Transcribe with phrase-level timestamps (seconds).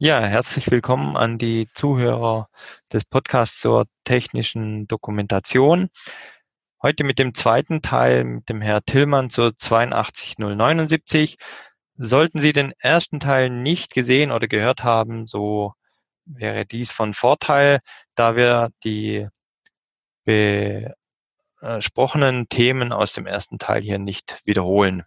[0.00, 2.48] Ja, herzlich willkommen an die Zuhörer
[2.92, 5.90] des Podcasts zur technischen Dokumentation.
[6.80, 11.36] Heute mit dem zweiten Teil mit dem Herr Tillmann zur 82079.
[11.96, 15.74] Sollten Sie den ersten Teil nicht gesehen oder gehört haben, so
[16.26, 17.80] wäre dies von Vorteil,
[18.14, 19.26] da wir die
[21.60, 25.02] besprochenen Themen aus dem ersten Teil hier nicht wiederholen.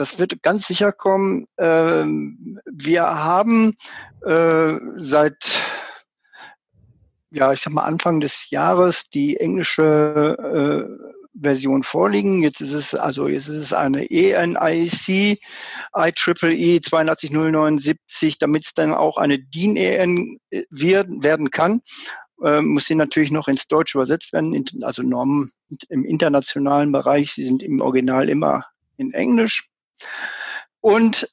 [0.00, 1.46] Das wird ganz sicher kommen.
[1.58, 3.76] Ähm, wir haben
[4.24, 5.44] äh, seit
[7.30, 10.86] ja, ich sag mal Anfang des Jahres die englische äh,
[11.38, 12.42] Version vorliegen.
[12.42, 15.38] Jetzt ist es also jetzt ist es eine ENIC IEEE
[15.92, 21.82] 82079, damit es dann auch eine DIN EN werden kann.
[22.42, 25.52] Äh, muss sie natürlich noch ins Deutsche übersetzt werden, also Normen
[25.90, 28.64] im internationalen Bereich, sie sind im Original immer
[28.96, 29.69] in Englisch.
[30.80, 31.28] Und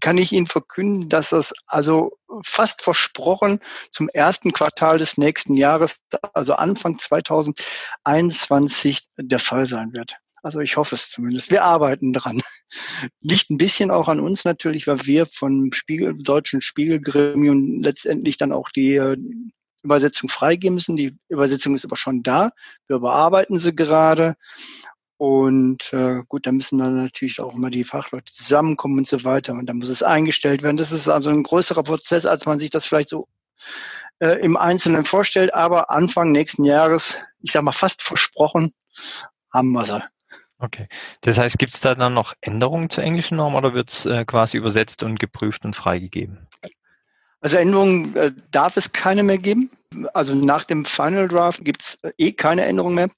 [0.00, 2.12] kann ich Ihnen verkünden, dass das also
[2.44, 5.96] fast versprochen zum ersten Quartal des nächsten Jahres,
[6.34, 10.16] also Anfang 2021, der Fall sein wird.
[10.42, 11.50] Also ich hoffe es zumindest.
[11.50, 12.42] Wir arbeiten dran.
[13.20, 18.52] Liegt ein bisschen auch an uns natürlich, weil wir vom Spiegel, deutschen Spiegelgremium letztendlich dann
[18.52, 19.16] auch die äh,
[19.84, 20.96] Übersetzung freigeben müssen.
[20.96, 22.50] Die Übersetzung ist aber schon da.
[22.88, 24.34] Wir bearbeiten sie gerade.
[25.22, 29.52] Und äh, gut, da müssen dann natürlich auch immer die Fachleute zusammenkommen und so weiter.
[29.52, 30.76] Und dann muss es eingestellt werden.
[30.76, 33.28] Das ist also ein größerer Prozess, als man sich das vielleicht so
[34.18, 35.54] äh, im Einzelnen vorstellt.
[35.54, 38.74] Aber Anfang nächsten Jahres, ich sage mal fast versprochen,
[39.52, 40.02] haben wir sie.
[40.58, 40.88] Okay.
[41.20, 44.24] Das heißt, gibt es da dann noch Änderungen zur englischen Norm oder wird es äh,
[44.24, 46.48] quasi übersetzt und geprüft und freigegeben?
[47.40, 49.70] Also Änderungen äh, darf es keine mehr geben.
[50.14, 53.10] Also nach dem Final Draft gibt es äh, eh keine Änderungen mehr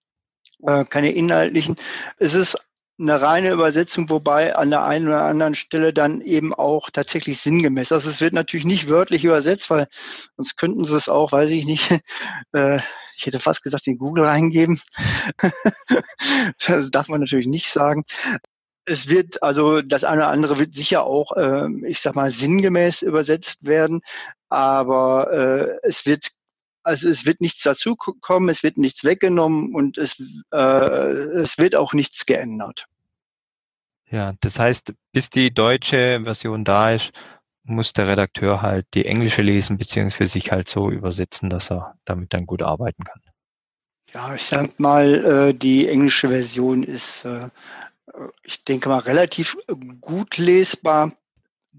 [0.66, 1.76] äh, keine inhaltlichen.
[2.18, 2.58] Es ist
[2.98, 7.90] eine reine Übersetzung, wobei an der einen oder anderen Stelle dann eben auch tatsächlich sinngemäß.
[7.90, 9.88] Also es wird natürlich nicht wörtlich übersetzt, weil
[10.36, 11.90] sonst könnten sie es auch, weiß ich nicht,
[12.52, 12.78] äh,
[13.16, 14.80] ich hätte fast gesagt, in Google reingeben.
[16.66, 18.04] das darf man natürlich nicht sagen.
[18.86, 23.02] Es wird, also das eine oder andere wird sicher auch, äh, ich sag mal, sinngemäß
[23.02, 24.02] übersetzt werden,
[24.50, 26.32] aber äh, es wird
[26.84, 30.22] also es wird nichts dazukommen, es wird nichts weggenommen und es,
[30.52, 32.86] äh, es wird auch nichts geändert.
[34.10, 37.12] Ja, das heißt, bis die deutsche Version da ist,
[37.64, 42.34] muss der Redakteur halt die englische lesen, beziehungsweise sich halt so übersetzen, dass er damit
[42.34, 43.20] dann gut arbeiten kann.
[44.12, 47.48] Ja, ich sag mal, äh, die englische Version ist, äh,
[48.42, 49.56] ich denke mal, relativ
[50.00, 51.12] gut lesbar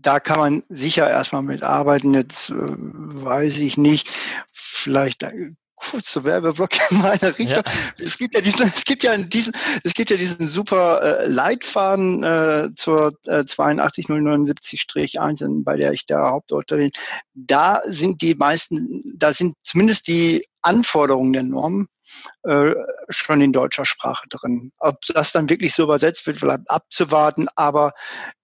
[0.06, 2.14] da kann man sicher erstmal mit arbeiten.
[2.14, 4.08] Jetzt äh, weiß ich nicht,
[4.54, 7.48] vielleicht ein kurzer Werbeblock in meine Richtung.
[7.48, 7.64] Ja.
[7.98, 12.24] Es gibt ja diesen, es gibt ja diesen, es gibt ja diesen super äh, Leitfaden
[12.24, 16.92] äh, zur äh, 82079-1, bei der ich da Hauptautor bin.
[17.34, 21.90] Da sind die meisten, da sind zumindest die Anforderungen der Normen
[22.44, 22.74] äh,
[23.10, 24.72] schon in deutscher Sprache drin.
[24.78, 27.94] Ob das dann wirklich so übersetzt wird, bleibt abzuwarten, aber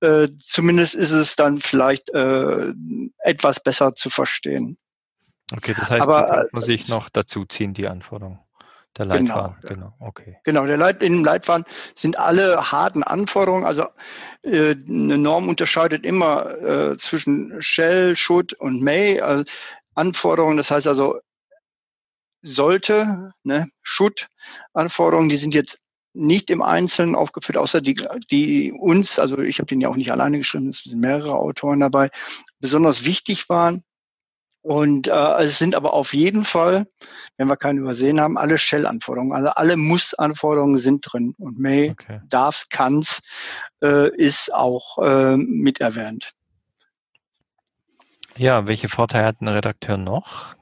[0.02, 2.74] äh, zumindest ist es dann vielleicht äh,
[3.20, 4.78] etwas besser zu verstehen.
[5.54, 8.40] Okay, das heißt, aber, kann man sich noch dazu ziehen, die Anforderungen.
[8.98, 10.38] Der genau, Leitfaden, genau, genau, okay.
[10.44, 13.66] Genau, der Leit, in dem Leitfaden sind alle harten Anforderungen.
[13.66, 13.88] Also
[14.44, 19.22] äh, eine Norm unterscheidet immer äh, zwischen Shell, Should und May.
[19.22, 19.46] Also
[19.96, 21.20] Anforderungen, das heißt also
[22.42, 25.80] sollte, ne, Should-Anforderungen, die sind jetzt
[26.14, 27.96] nicht im Einzelnen aufgeführt, außer die,
[28.30, 31.80] die uns, also ich habe den ja auch nicht alleine geschrieben, es sind mehrere Autoren
[31.80, 32.10] dabei,
[32.60, 33.84] besonders wichtig waren.
[34.64, 36.86] Und äh, es sind aber auf jeden Fall,
[37.38, 41.34] wenn wir keinen übersehen haben, alle Shell-Anforderungen, also alle Muss-Anforderungen sind drin.
[41.40, 42.22] Und May, okay.
[42.30, 43.22] darf's, kann's,
[43.82, 46.30] äh, ist auch äh, mit erwähnt.
[48.38, 50.56] Ja, welche Vorteile hat ein Redakteur noch?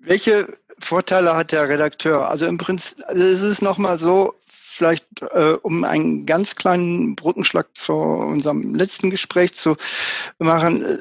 [0.00, 2.28] Welche Vorteile hat der Redakteur?
[2.28, 7.68] Also im Prinzip also es ist nochmal so, vielleicht äh, um einen ganz kleinen Brückenschlag
[7.76, 9.76] zu unserem letzten Gespräch zu
[10.38, 10.98] machen, äh,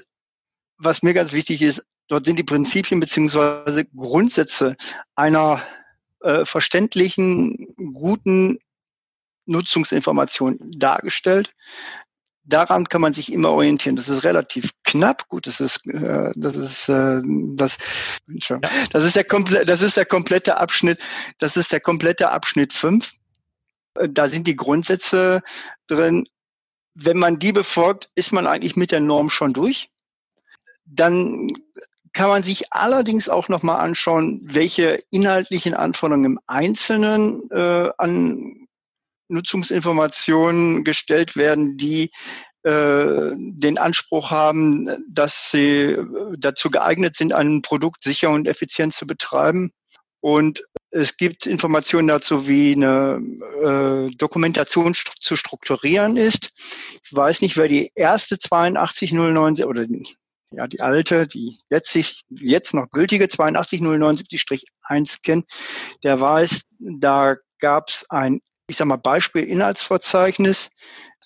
[0.77, 4.75] was mir ganz wichtig ist, dort sind die Prinzipien beziehungsweise Grundsätze
[5.15, 5.61] einer
[6.21, 8.59] äh, verständlichen, guten
[9.45, 11.53] Nutzungsinformation dargestellt.
[12.49, 13.95] Daran kann man sich immer orientieren.
[13.95, 15.27] Das ist relativ knapp.
[15.27, 17.21] Gut, das ist äh, das ist äh,
[17.55, 17.77] das
[18.27, 18.59] ja.
[18.91, 20.99] das ist der komplette das ist der komplette Abschnitt.
[21.37, 23.11] Das ist der komplette Abschnitt 5.
[23.95, 25.41] Äh, da sind die Grundsätze
[25.87, 26.27] drin.
[26.95, 29.91] Wenn man die befolgt, ist man eigentlich mit der Norm schon durch.
[30.85, 31.49] Dann
[32.13, 38.67] kann man sich allerdings auch nochmal anschauen, welche inhaltlichen Anforderungen im Einzelnen äh, an
[39.29, 42.11] Nutzungsinformationen gestellt werden, die
[42.63, 45.97] äh, den Anspruch haben, dass sie
[46.37, 49.71] dazu geeignet sind, ein Produkt sicher und effizient zu betreiben.
[50.21, 53.21] Und es gibt Informationen dazu, wie eine
[53.63, 56.49] äh, Dokumentation zu strukturieren ist.
[57.03, 59.85] Ich weiß nicht, wer die erste 8209 oder
[60.51, 65.45] ja, die alte, die jetzt, sich, jetzt noch gültige 820970-1 kennt,
[66.03, 70.69] der weiß, da gab es ein, ich sag mal, Beispiel-Inhaltsverzeichnis.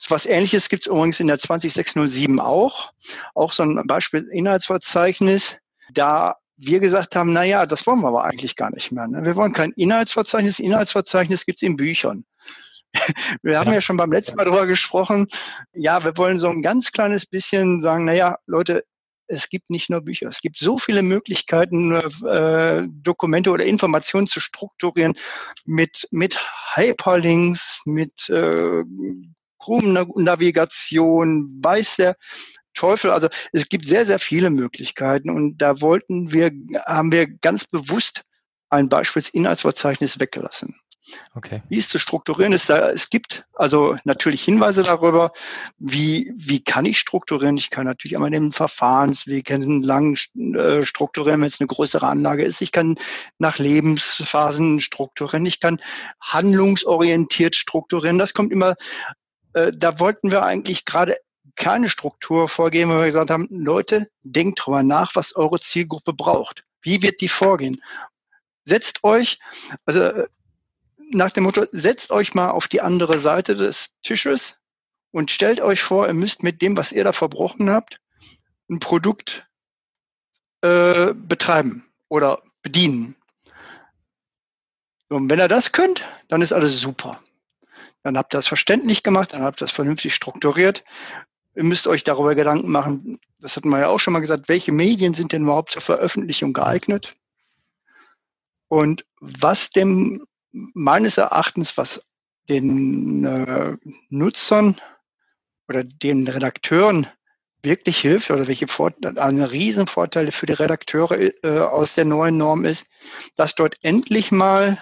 [0.10, 2.92] Was ähnliches gibt es übrigens in der 20607 auch.
[3.36, 5.58] Auch so ein Beispiel-Inhaltsverzeichnis.
[5.94, 9.08] Da wir gesagt haben, na ja, das wollen wir aber eigentlich gar nicht mehr.
[9.08, 9.26] Ne?
[9.26, 10.60] Wir wollen kein Inhaltsverzeichnis.
[10.60, 12.26] Inhaltsverzeichnis gibt es in Büchern.
[13.42, 13.76] Wir haben ja.
[13.76, 15.28] ja schon beim letzten Mal darüber gesprochen.
[15.74, 18.86] Ja, wir wollen so ein ganz kleines bisschen sagen, na ja, Leute,
[19.28, 20.28] es gibt nicht nur Bücher.
[20.28, 25.16] Es gibt so viele Möglichkeiten, äh, Dokumente oder Informationen zu strukturieren
[25.66, 26.40] mit, mit
[26.76, 28.84] Hyperlinks, mit äh,
[29.60, 32.16] Chrome-Navigation, weiß der
[32.74, 33.12] Teufel.
[33.12, 36.52] Also es gibt sehr, sehr viele Möglichkeiten und da wollten wir,
[36.86, 38.24] haben wir ganz bewusst
[38.70, 40.76] ein Beispielsinhaltsverzeichnis weggelassen.
[41.36, 41.62] Okay.
[41.70, 45.32] Wie es zu strukturieren ist, da, es gibt also natürlich Hinweise darüber,
[45.78, 47.58] wie, wie kann ich strukturieren.
[47.58, 50.18] Ich kann natürlich einmal den Verfahrensweg lang
[50.56, 52.62] äh, strukturieren, wenn es eine größere Anlage ist.
[52.62, 52.96] Ich kann
[53.38, 55.46] nach Lebensphasen strukturieren.
[55.46, 55.82] Ich kann
[56.22, 58.18] handlungsorientiert strukturieren.
[58.18, 58.76] Das kommt immer,
[59.54, 61.18] äh, da wollten wir eigentlich gerade
[61.56, 66.64] keine Struktur vorgeben, weil wir gesagt haben, Leute, denkt drüber nach, was eure Zielgruppe braucht.
[66.82, 67.82] Wie wird die vorgehen?
[68.66, 69.40] Setzt euch,
[69.86, 70.26] also
[71.14, 74.58] nach dem Motto, setzt euch mal auf die andere Seite des Tisches
[75.12, 78.00] und stellt euch vor, ihr müsst mit dem, was ihr da verbrochen habt,
[78.70, 79.48] ein Produkt
[80.62, 83.16] äh, betreiben oder bedienen.
[85.10, 87.20] Und wenn ihr das könnt, dann ist alles super.
[88.02, 90.84] Dann habt ihr das verständlich gemacht, dann habt ihr das vernünftig strukturiert.
[91.56, 94.72] Ihr müsst euch darüber Gedanken machen, das hatten wir ja auch schon mal gesagt, welche
[94.72, 97.16] Medien sind denn überhaupt zur Veröffentlichung geeignet?
[98.70, 102.06] Und was dem meines Erachtens, was
[102.50, 103.76] den äh,
[104.10, 104.80] Nutzern
[105.68, 107.08] oder den Redakteuren
[107.62, 112.66] wirklich hilft oder welche Vorteile, eine Riesenvorteile für die Redakteure äh, aus der neuen Norm
[112.66, 112.86] ist,
[113.36, 114.82] dass dort endlich mal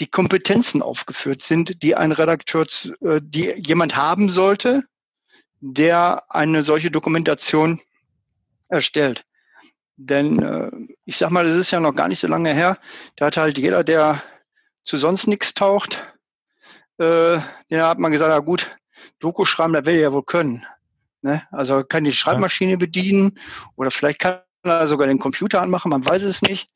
[0.00, 2.66] die Kompetenzen aufgeführt sind, die ein Redakteur,
[3.02, 4.84] äh, die jemand haben sollte,
[5.60, 7.80] der eine solche Dokumentation
[8.68, 9.24] erstellt.
[9.96, 10.70] Denn äh,
[11.04, 12.78] ich sag mal, das ist ja noch gar nicht so lange her.
[13.16, 14.22] Da hat halt jeder, der
[14.82, 15.98] zu sonst nichts taucht,
[16.98, 17.38] äh,
[17.70, 18.76] den hat man gesagt, ja gut,
[19.18, 20.66] Doku schreiben, da will er ja wohl können.
[21.22, 21.42] Ne?
[21.50, 23.38] Also kann die Schreibmaschine bedienen
[23.76, 26.70] oder vielleicht kann er sogar den Computer anmachen, man weiß es nicht.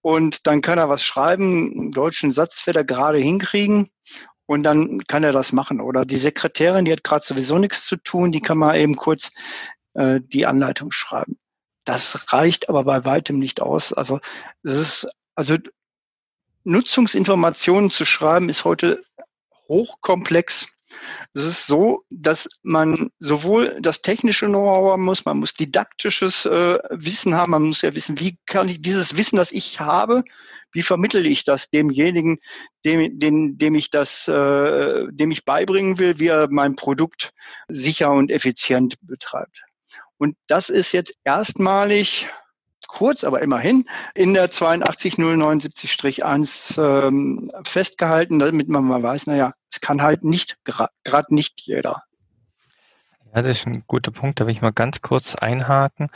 [0.00, 3.88] Und dann kann er was schreiben, einen deutschen Satz wird er gerade hinkriegen
[4.46, 5.80] und dann kann er das machen.
[5.80, 9.30] Oder die Sekretärin, die hat gerade sowieso nichts zu tun, die kann mal eben kurz
[9.94, 11.38] äh, die Anleitung schreiben.
[11.84, 13.92] Das reicht aber bei weitem nicht aus.
[13.92, 14.20] Also
[14.62, 15.56] es ist, also
[16.64, 19.02] Nutzungsinformationen zu schreiben ist heute
[19.68, 20.68] hochkomplex.
[21.34, 26.78] Es ist so, dass man sowohl das technische Know-how haben muss, man muss didaktisches äh,
[26.90, 30.24] Wissen haben, man muss ja wissen, wie kann ich dieses Wissen, das ich habe,
[30.72, 32.38] wie vermittle ich das demjenigen,
[32.84, 37.32] dem, dem, dem ich das, äh, dem ich beibringen will, wie er mein Produkt
[37.68, 39.64] sicher und effizient betreibt.
[40.16, 42.28] Und das ist jetzt erstmalig
[42.94, 50.00] kurz, aber immerhin in der 82079-1 ähm, festgehalten, damit man mal weiß, naja, es kann
[50.00, 52.04] halt nicht, gerade nicht jeder.
[53.34, 56.08] Ja, das ist ein guter Punkt, da will ich mal ganz kurz einhaken.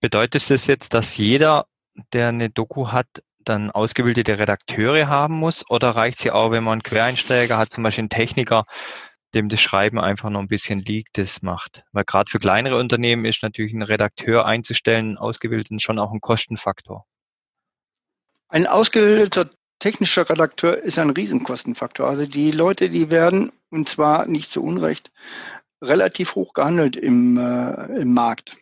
[0.00, 1.64] Bedeutet das jetzt, dass jeder,
[2.12, 3.06] der eine Doku hat,
[3.38, 5.64] dann ausgebildete Redakteure haben muss?
[5.70, 8.66] Oder reicht ja auch, wenn man einen Quereinsteiger hat, zum Beispiel einen Techniker,
[9.34, 11.84] dem das Schreiben einfach noch ein bisschen liegt, das macht.
[11.92, 17.04] Weil gerade für kleinere Unternehmen ist natürlich ein Redakteur einzustellen, ausgebildeten, schon auch ein Kostenfaktor.
[18.48, 22.08] Ein ausgebildeter technischer Redakteur ist ein Riesenkostenfaktor.
[22.08, 25.10] Also die Leute, die werden, und zwar nicht zu Unrecht,
[25.82, 28.56] relativ hoch gehandelt im, äh, im Markt.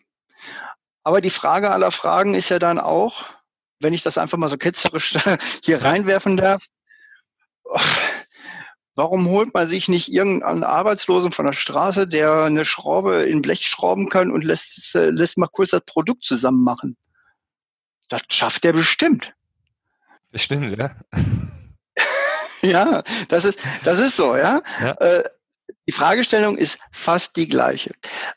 [1.03, 3.25] Aber die Frage aller Fragen ist ja dann auch,
[3.79, 5.17] wenn ich das einfach mal so ketzerisch
[5.63, 6.65] hier reinwerfen darf,
[8.95, 13.67] warum holt man sich nicht irgendeinen Arbeitslosen von der Straße, der eine Schraube in Blech
[13.67, 16.97] schrauben kann und lässt, äh, lässt mal kurz das Produkt zusammen machen?
[18.09, 19.33] Das schafft er bestimmt.
[20.31, 20.91] Bestimmt, ja.
[22.61, 24.61] ja, das ist, das ist so, ja.
[24.81, 24.93] ja.
[24.93, 25.23] Äh,
[25.87, 27.91] die Fragestellung ist fast die gleiche.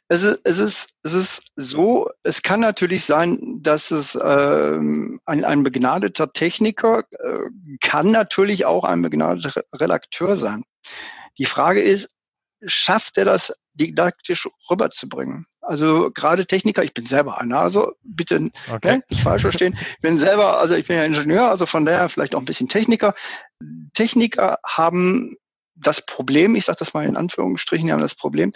[0.08, 5.44] Es ist, es ist, es ist so, es kann natürlich sein, dass es ähm, ein,
[5.44, 7.48] ein begnadeter Techniker äh,
[7.80, 10.64] kann natürlich auch ein begnadeter Redakteur sein.
[11.38, 12.10] Die Frage ist,
[12.64, 15.46] schafft er das didaktisch rüberzubringen?
[15.60, 18.96] Also gerade Techniker, ich bin selber einer, also bitte okay.
[18.96, 19.76] ne, nicht falsch verstehen.
[19.78, 22.68] Ich bin selber, also ich bin ja Ingenieur, also von daher vielleicht auch ein bisschen
[22.68, 23.14] Techniker.
[23.92, 25.36] Techniker haben
[25.76, 28.52] das Problem, ich sage das mal in Anführungsstrichen, die haben das Problem,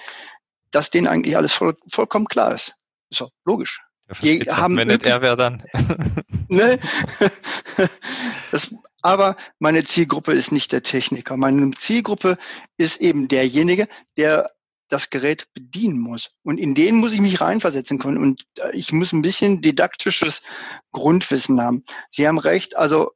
[0.70, 2.74] dass denen eigentlich alles voll, vollkommen klar ist.
[3.10, 3.80] Ist doch logisch.
[4.22, 5.62] Die haben wenn nicht er wäre dann.
[6.48, 6.80] ne?
[8.50, 11.36] das, aber meine Zielgruppe ist nicht der Techniker.
[11.36, 12.36] Meine Zielgruppe
[12.76, 13.86] ist eben derjenige,
[14.16, 14.50] der
[14.88, 16.34] das Gerät bedienen muss.
[16.42, 18.18] Und in den muss ich mich reinversetzen können.
[18.18, 20.42] Und äh, ich muss ein bisschen didaktisches
[20.90, 21.84] Grundwissen haben.
[22.10, 23.12] Sie haben recht, also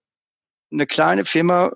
[0.72, 1.72] eine kleine Firma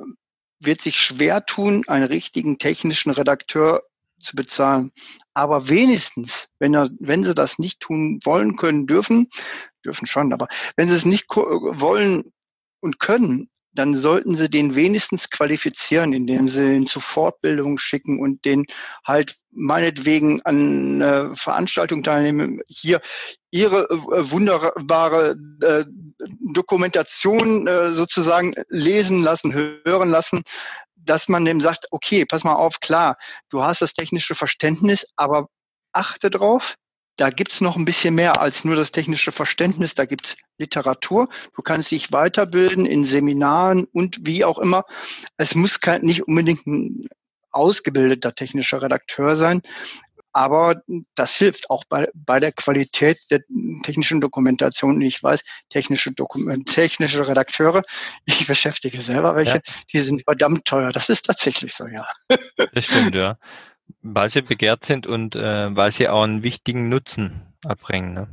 [0.61, 3.83] wird sich schwer tun, einen richtigen technischen Redakteur
[4.21, 4.93] zu bezahlen.
[5.35, 9.29] Aber wenigstens, wenn, er, wenn sie das nicht tun wollen, können, dürfen,
[9.85, 12.33] dürfen schon, aber wenn sie es nicht wollen
[12.81, 18.45] und können, dann sollten sie den wenigstens qualifizieren, indem sie ihn zu Fortbildungen schicken und
[18.45, 18.67] den
[19.05, 22.61] halt meinetwegen an äh, Veranstaltungen teilnehmen.
[22.67, 23.01] Hier
[23.53, 25.85] ihre äh, wunderbare äh,
[26.53, 30.43] Dokumentation äh, sozusagen lesen lassen, hören lassen,
[30.97, 33.17] dass man dem sagt, okay, pass mal auf, klar,
[33.49, 35.49] du hast das technische Verständnis, aber
[35.93, 36.75] achte drauf,
[37.19, 39.95] da gibt's noch ein bisschen mehr als nur das technische Verständnis.
[39.95, 41.29] Da gibt's Literatur.
[41.55, 44.85] Du kannst dich weiterbilden in Seminaren und wie auch immer.
[45.37, 47.09] Es muss kein, nicht unbedingt ein
[47.51, 49.63] ausgebildeter technischer Redakteur sein.
[50.33, 50.81] Aber
[51.17, 53.41] das hilft auch bei, bei der Qualität der
[53.83, 55.01] technischen Dokumentation.
[55.01, 57.83] Ich weiß, technische, Dokument, technische Redakteure,
[58.27, 59.75] ich beschäftige selber welche, ja.
[59.93, 60.93] die sind verdammt teuer.
[60.93, 62.07] Das ist tatsächlich so, ja.
[62.57, 63.39] Das stimmt, ja
[64.03, 68.15] weil sie begehrt sind und äh, weil sie auch einen wichtigen Nutzen erbringen.
[68.15, 68.29] Ne?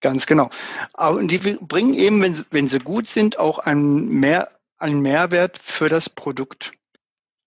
[0.00, 0.50] Ganz genau.
[0.96, 5.88] Und die bringen eben, wenn, wenn sie gut sind, auch einen, mehr, einen Mehrwert für
[5.88, 6.72] das Produkt.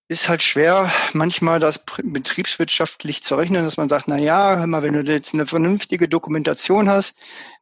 [0.07, 4.93] Ist halt schwer, manchmal das betriebswirtschaftlich zu rechnen, dass man sagt, na ja, mal, wenn
[4.93, 7.15] du jetzt eine vernünftige Dokumentation hast,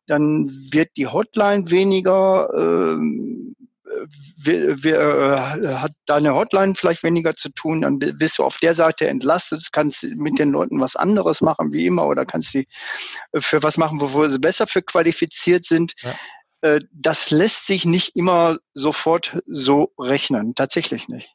[0.05, 3.53] dann wird die Hotline weniger, ähm,
[4.37, 8.73] wir, wir, äh, hat deine Hotline vielleicht weniger zu tun, dann bist du auf der
[8.73, 12.67] Seite entlastet, kannst mit den Leuten was anderes machen, wie immer, oder kannst sie
[13.31, 15.93] äh, für was machen, wo sie besser für qualifiziert sind.
[16.01, 16.15] Ja.
[16.61, 21.29] Äh, das lässt sich nicht immer sofort so rechnen, tatsächlich nicht.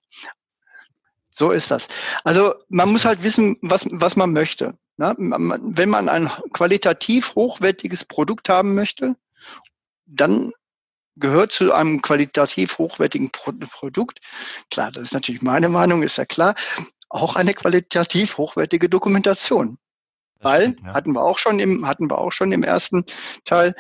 [1.31, 1.89] So ist das.
[2.25, 4.77] Also man muss halt wissen, was, was man möchte.
[4.99, 5.15] Ne?
[5.19, 9.17] Wenn man ein qualitativ hochwertiges Produkt haben möchte,
[10.05, 10.53] dann
[11.17, 14.21] gehört zu einem qualitativ hochwertigen Pro Produkt.
[14.71, 16.55] Klar, das ist natürlich meine Meinung, ist ja klar.
[17.09, 19.79] Auch eine qualitativ hochwertige Dokumentation.
[20.41, 20.95] Weil, stimmt, ja.
[20.95, 23.05] hatten wir auch schon im, hatten wir auch schon im ersten
[23.45, 23.75] Teil,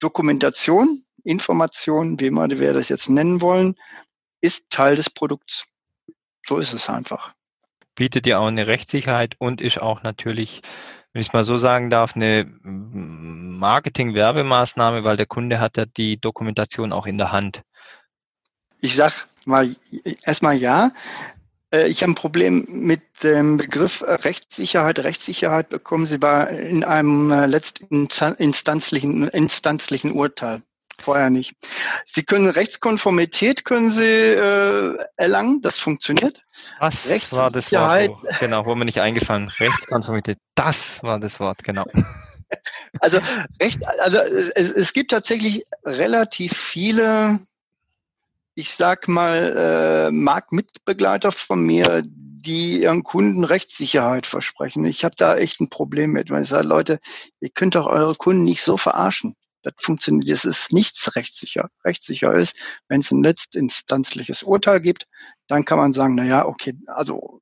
[0.00, 3.74] Dokumentation, Information, wie immer wir das jetzt nennen wollen,
[4.40, 5.66] ist Teil des Produkts.
[6.46, 7.32] So ist es einfach.
[7.94, 10.62] Bietet ja auch eine Rechtssicherheit und ist auch natürlich
[11.18, 16.92] wenn ich mal so sagen darf, eine Marketing-Werbemaßnahme, weil der Kunde hat ja die Dokumentation
[16.92, 17.62] auch in der Hand.
[18.80, 19.74] Ich sag mal
[20.22, 20.92] erstmal ja.
[21.74, 25.00] Äh, ich habe ein Problem mit dem Begriff Rechtssicherheit.
[25.00, 30.62] Rechtssicherheit bekommen Sie bei in einem äh, letztinstanzlichen instanzlichen Urteil
[31.02, 31.54] vorher nicht.
[32.06, 36.42] Sie können Rechtskonformität können Sie äh, erlangen, das funktioniert.
[36.80, 39.48] Das war das Wort, wo, genau, wo mir nicht eingefallen.
[39.48, 41.84] Rechtskonformität, das war das Wort, genau.
[43.00, 43.18] Also
[43.60, 47.40] recht, also es, es gibt tatsächlich relativ viele,
[48.54, 54.84] ich sag mal, äh, Marktmitbegleiter von mir, die ihren Kunden Rechtssicherheit versprechen.
[54.84, 57.00] Ich habe da echt ein Problem mit, weil ich sage, Leute,
[57.40, 59.36] ihr könnt doch eure Kunden nicht so verarschen.
[59.76, 61.70] Das funktioniert, das ist nichts rechtssicher.
[61.84, 62.56] Rechtssicher ist,
[62.88, 65.06] wenn es ein letztinstanzliches Urteil gibt,
[65.46, 67.40] dann kann man sagen, na ja, okay, also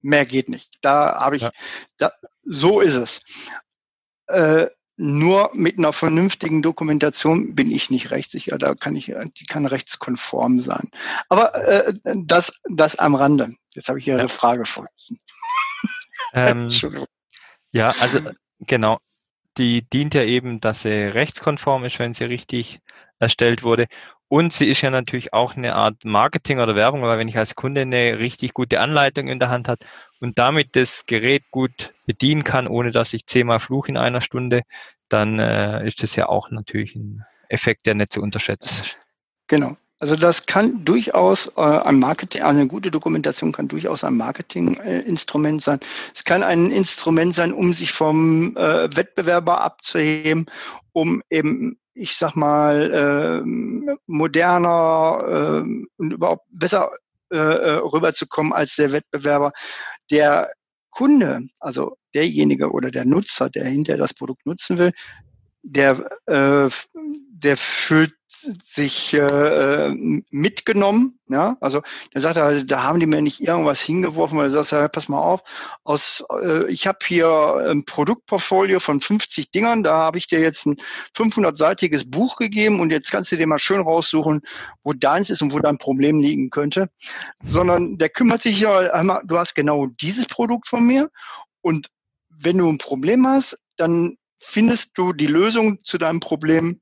[0.00, 0.78] mehr geht nicht.
[0.80, 1.50] Da habe ich, ja.
[1.98, 2.12] da,
[2.44, 3.22] so ist es.
[4.26, 4.68] Äh,
[5.00, 8.58] nur mit einer vernünftigen Dokumentation bin ich nicht rechtssicher.
[8.58, 10.90] Da kann ich, die kann rechtskonform sein.
[11.28, 13.54] Aber äh, das, das am Rande.
[13.74, 14.28] Jetzt habe ich Ihre ja.
[14.28, 15.20] Frage vergessen.
[16.32, 16.68] Ähm,
[17.70, 18.18] ja, also
[18.58, 18.98] genau.
[19.58, 22.80] Die dient ja eben, dass sie rechtskonform ist, wenn sie richtig
[23.18, 23.86] erstellt wurde.
[24.28, 27.54] Und sie ist ja natürlich auch eine Art Marketing oder Werbung, weil wenn ich als
[27.54, 29.84] Kunde eine richtig gute Anleitung in der Hand hat
[30.20, 34.62] und damit das Gerät gut bedienen kann, ohne dass ich zehnmal fluche in einer Stunde,
[35.08, 38.98] dann äh, ist das ja auch natürlich ein Effekt, der nicht zu unterschätzen ist.
[39.46, 39.76] Genau.
[40.00, 45.64] Also das kann durchaus äh, ein Marketing, eine gute Dokumentation kann durchaus ein Marketinginstrument äh,
[45.64, 45.80] sein.
[46.14, 50.46] Es kann ein Instrument sein, um sich vom äh, Wettbewerber abzuheben,
[50.92, 56.92] um eben, ich sag mal, äh, moderner äh, und überhaupt besser
[57.32, 59.52] äh, äh, rüberzukommen als der Wettbewerber.
[60.12, 60.52] Der
[60.90, 64.92] Kunde, also derjenige oder der Nutzer, der hinter das Produkt nutzen will,
[65.62, 68.14] der, äh, der fühlt
[68.66, 69.90] sich äh,
[70.30, 71.18] mitgenommen.
[71.28, 71.82] Ja, also
[72.14, 75.20] der sagt er, da haben die mir nicht irgendwas hingeworfen, weil er sagt, pass mal
[75.20, 75.42] auf,
[75.84, 77.28] aus, äh, ich habe hier
[77.68, 80.76] ein Produktportfolio von 50 Dingern, da habe ich dir jetzt ein
[81.16, 84.40] 500-seitiges Buch gegeben und jetzt kannst du dir mal schön raussuchen,
[84.82, 86.88] wo deins ist und wo dein Problem liegen könnte.
[87.44, 91.10] Sondern der kümmert sich ja einmal, du hast genau dieses Produkt von mir
[91.60, 91.88] und
[92.30, 96.80] wenn du ein Problem hast, dann findest du die Lösung zu deinem Problem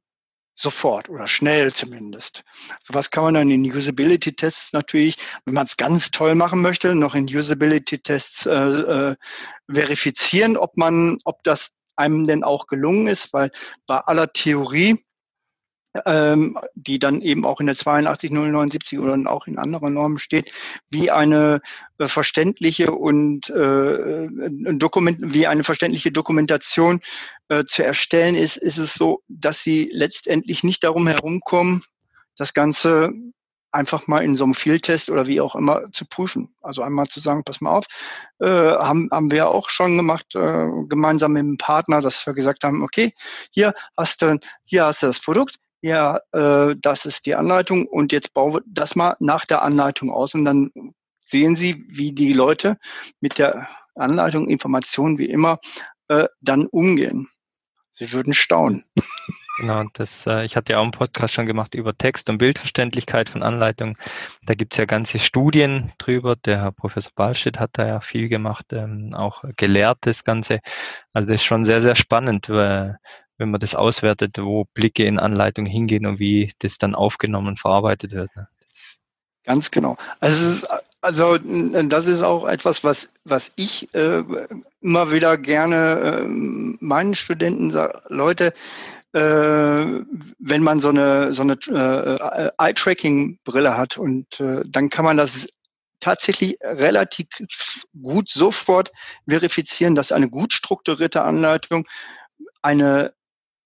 [0.56, 2.42] sofort oder schnell zumindest.
[2.84, 7.14] Sowas kann man dann in Usability-Tests natürlich, wenn man es ganz toll machen möchte, noch
[7.14, 9.16] in Usability-Tests äh, äh,
[9.70, 13.50] verifizieren, ob man, ob das einem denn auch gelungen ist, weil
[13.86, 15.05] bei aller Theorie
[16.04, 20.52] ähm, die dann eben auch in der 82079 oder auch in anderen Normen steht,
[20.90, 21.60] wie eine
[21.98, 24.28] äh, verständliche und äh,
[24.74, 27.00] Dokument, wie eine verständliche Dokumentation
[27.48, 31.82] äh, zu erstellen ist, ist es so, dass sie letztendlich nicht darum herumkommen,
[32.36, 33.12] das Ganze
[33.76, 36.54] einfach mal in so einem Fieldtest oder wie auch immer zu prüfen.
[36.62, 37.84] Also einmal zu sagen, pass mal auf,
[38.40, 42.64] äh, haben, haben wir auch schon gemacht, äh, gemeinsam mit dem Partner, dass wir gesagt
[42.64, 43.12] haben, okay,
[43.50, 45.56] hier hast du, hier hast du das Produkt,
[45.86, 50.34] ja, äh, das ist die Anleitung und jetzt baue das mal nach der Anleitung aus
[50.34, 50.70] und dann
[51.24, 52.76] sehen Sie, wie die Leute
[53.20, 55.58] mit der Anleitung, Informationen wie immer,
[56.08, 57.28] äh, dann umgehen.
[57.94, 58.84] Sie würden staunen.
[59.58, 63.30] Genau, das, äh, ich hatte ja auch einen Podcast schon gemacht über Text- und Bildverständlichkeit
[63.30, 63.96] von Anleitungen.
[64.42, 66.36] Da gibt's ja ganze Studien drüber.
[66.36, 70.60] Der Herr Professor Ballstedt hat da ja viel gemacht, ähm, auch gelehrt das Ganze.
[71.14, 72.98] Also das ist schon sehr, sehr spannend, weil
[73.38, 77.60] wenn man das auswertet, wo Blicke in Anleitung hingehen und wie das dann aufgenommen und
[77.60, 78.34] verarbeitet wird.
[78.36, 78.48] Ne?
[79.44, 79.96] Ganz genau.
[80.20, 80.66] Also,
[81.00, 84.24] also das ist auch etwas, was, was ich äh,
[84.80, 88.52] immer wieder gerne äh, meinen Studenten sage, Leute,
[89.12, 95.16] äh, wenn man so eine, so eine äh, Eye-Tracking-Brille hat und äh, dann kann man
[95.16, 95.46] das
[96.00, 97.26] tatsächlich relativ
[98.02, 98.92] gut sofort
[99.28, 101.86] verifizieren, dass eine gut strukturierte Anleitung
[102.62, 103.14] eine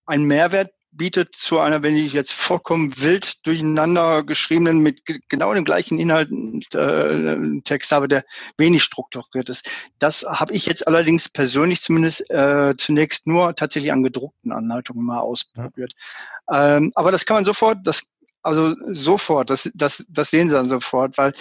[0.07, 5.65] einen Mehrwert bietet zu einer, wenn ich jetzt vollkommen wild durcheinander geschriebenen, mit genau dem
[5.65, 6.31] gleichen Inhalt
[6.75, 8.25] äh, Text habe, der
[8.59, 9.69] wenig strukturiert ist.
[9.99, 15.21] Das habe ich jetzt allerdings persönlich zumindest äh, zunächst nur tatsächlich an gedruckten Anleitungen mal
[15.21, 15.93] ausprobiert.
[16.51, 16.77] Ja.
[16.77, 18.03] Ähm, aber das kann man sofort, das
[18.43, 21.35] also sofort, das, das, das sehen Sie dann sofort, weil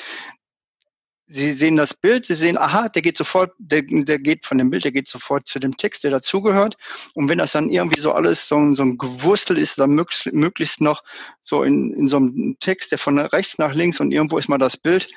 [1.32, 4.72] Sie sehen das Bild, Sie sehen, aha, der geht sofort, der, der geht von dem
[4.72, 6.76] Bild, der geht sofort zu dem Text, der dazugehört.
[7.14, 10.82] Und wenn das dann irgendwie so alles so, so ein Gewurstel ist, dann möglichst, möglichst
[10.82, 11.04] noch
[11.44, 14.58] so in, in so einem Text, der von rechts nach links und irgendwo ist mal
[14.58, 15.08] das Bild,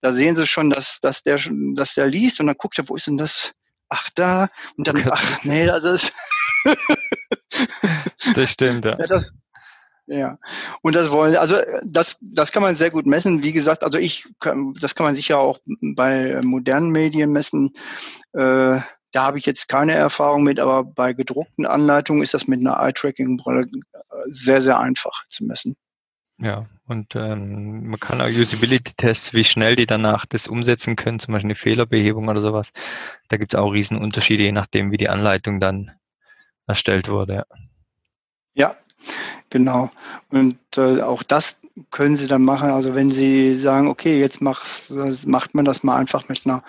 [0.00, 1.38] da sehen Sie schon, dass, dass, der,
[1.74, 3.52] dass der liest und dann guckt er, wo ist denn das?
[3.88, 4.48] Ach, da.
[4.76, 6.12] Und dann, ach, nee, das ist.
[8.34, 8.96] das stimmt, ja.
[8.98, 9.32] ja das,
[10.12, 10.38] ja,
[10.82, 13.42] und das wollen, also das, das kann man sehr gut messen.
[13.42, 17.72] Wie gesagt, also ich, das kann man sicher auch bei modernen Medien messen.
[18.32, 18.80] Äh,
[19.12, 22.78] da habe ich jetzt keine Erfahrung mit, aber bei gedruckten Anleitungen ist das mit einer
[22.78, 23.68] Eye-Tracking-Brille
[24.26, 25.76] sehr, sehr einfach zu messen.
[26.38, 31.32] Ja, und ähm, man kann auch Usability-Tests, wie schnell die danach das umsetzen können, zum
[31.32, 32.72] Beispiel eine Fehlerbehebung oder sowas.
[33.28, 35.92] Da gibt es auch Riesenunterschiede, je nachdem, wie die Anleitung dann
[36.66, 37.34] erstellt wurde.
[37.34, 37.44] Ja,
[38.54, 38.76] ja
[39.50, 39.90] Genau.
[40.30, 41.56] Und äh, auch das
[41.90, 42.70] können Sie dann machen.
[42.70, 44.84] Also wenn Sie sagen, okay, jetzt mach's,
[45.26, 46.62] macht man das mal einfach mit einer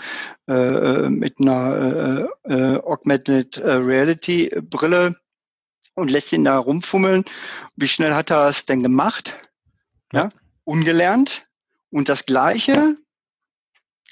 [0.48, 5.16] äh, äh mit einer äh, äh, Augmented äh, Reality Brille
[5.96, 7.26] und lässt ihn da rumfummeln.
[7.76, 9.38] Wie schnell hat er es denn gemacht?
[10.12, 10.30] Ja,
[10.64, 11.46] ungelernt.
[11.90, 12.98] Und das Gleiche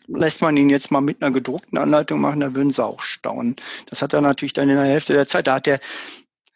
[0.08, 3.56] lässt man ihn jetzt mal mit einer gedruckten Anleitung machen, da würden Sie auch staunen.
[3.88, 5.48] Das hat er natürlich dann in der Hälfte der Zeit.
[5.48, 5.80] Da hat er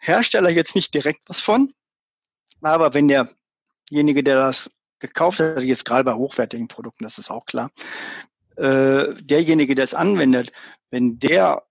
[0.05, 1.73] Hersteller jetzt nicht direkt was von,
[2.61, 7.45] aber wenn derjenige, der das gekauft hat, jetzt gerade bei hochwertigen Produkten, das ist auch
[7.45, 7.71] klar,
[8.57, 10.51] äh, derjenige, der es anwendet,
[10.89, 11.63] wenn der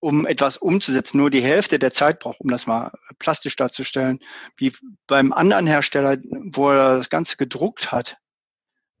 [0.00, 4.18] um etwas umzusetzen, nur die Hälfte der Zeit braucht, um das mal plastisch darzustellen,
[4.56, 4.72] wie
[5.06, 8.16] beim anderen Hersteller, wo er das Ganze gedruckt hat,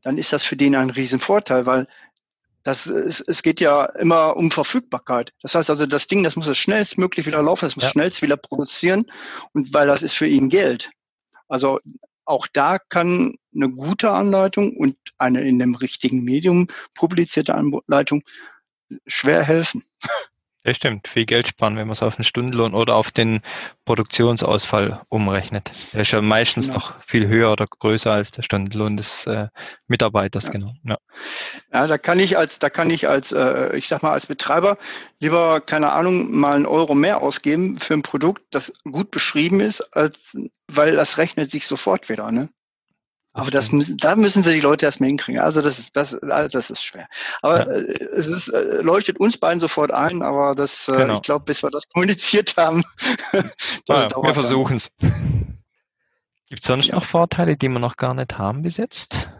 [0.02, 1.88] dann ist das für den ein Riesenvorteil, weil
[2.64, 5.32] das ist, es geht ja immer um Verfügbarkeit.
[5.42, 7.90] Das heißt also, das Ding, das muss es schnellstmöglich wieder laufen, das muss ja.
[7.90, 9.10] schnellst wieder produzieren
[9.52, 10.90] und weil das ist für ihn Geld.
[11.48, 11.80] Also
[12.24, 18.22] auch da kann eine gute Anleitung und eine in dem richtigen Medium publizierte Anleitung
[19.06, 19.84] schwer helfen.
[20.64, 23.40] Das stimmt, viel Geld sparen, wenn man es auf den Stundenlohn oder auf den
[23.84, 25.72] Produktionsausfall umrechnet.
[25.92, 26.78] Der ist ja meistens genau.
[26.78, 29.48] noch viel höher oder größer als der Stundenlohn des äh,
[29.88, 30.50] Mitarbeiters, ja.
[30.50, 30.74] genau.
[30.84, 30.98] Ja.
[31.72, 34.78] ja, da kann ich als, da kann ich als, äh, ich sag mal, als Betreiber
[35.18, 39.80] lieber, keine Ahnung, mal einen Euro mehr ausgeben für ein Produkt, das gut beschrieben ist,
[39.92, 40.36] als,
[40.68, 42.50] weil das rechnet sich sofort wieder, ne?
[43.34, 45.40] Aber das, da müssen sie die Leute erstmal hinkriegen.
[45.40, 47.08] Also das ist, das, das ist schwer.
[47.40, 47.66] Aber ja.
[47.66, 51.16] Äh, es ist, äh, leuchtet uns beiden sofort ein, aber das, äh, genau.
[51.16, 52.84] ich glaube, bis wir das kommuniziert haben.
[53.32, 53.42] das
[53.88, 54.90] ja, wir versuchen es.
[55.00, 56.96] Gibt es sonst ja.
[56.96, 59.30] noch Vorteile, die wir noch gar nicht haben bis jetzt?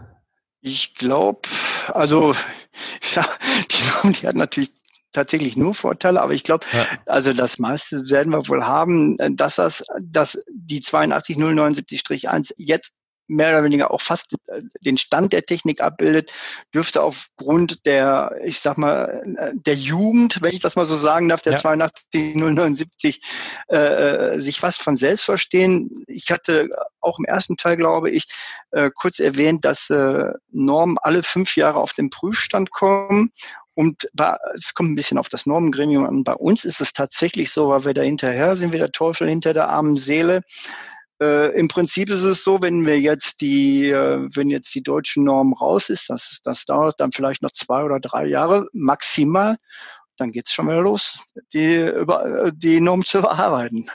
[0.62, 1.42] Ich glaube,
[1.88, 2.34] also
[3.14, 3.26] ja,
[3.70, 4.72] die, die hat natürlich
[5.12, 6.86] tatsächlich nur Vorteile, aber ich glaube, ja.
[7.04, 12.92] also das meiste werden wir wohl haben, dass das, dass die 82079-1 jetzt
[13.32, 16.32] mehr oder weniger auch fast äh, den Stand der Technik abbildet,
[16.74, 21.28] dürfte aufgrund der, ich sag mal, äh, der Jugend, wenn ich das mal so sagen
[21.28, 21.58] darf, der ja.
[21.58, 23.20] 82079,
[23.68, 26.04] äh, äh, sich fast von selbst verstehen.
[26.06, 26.68] Ich hatte
[27.00, 28.26] auch im ersten Teil, glaube ich,
[28.70, 33.32] äh, kurz erwähnt, dass äh, Normen alle fünf Jahre auf den Prüfstand kommen
[33.74, 36.24] und bei, es kommt ein bisschen auf das Normengremium an.
[36.24, 39.54] Bei uns ist es tatsächlich so, weil wir da hinterher sind, wie der Teufel hinter
[39.54, 40.42] der armen Seele.
[41.22, 45.22] Äh, Im Prinzip ist es so, wenn wir jetzt die, äh, wenn jetzt die deutsche
[45.22, 49.56] Norm raus ist, das, das dauert dann vielleicht noch zwei oder drei Jahre maximal,
[50.16, 51.20] dann geht's schon wieder los,
[51.52, 53.88] die, über, die Norm zu überarbeiten.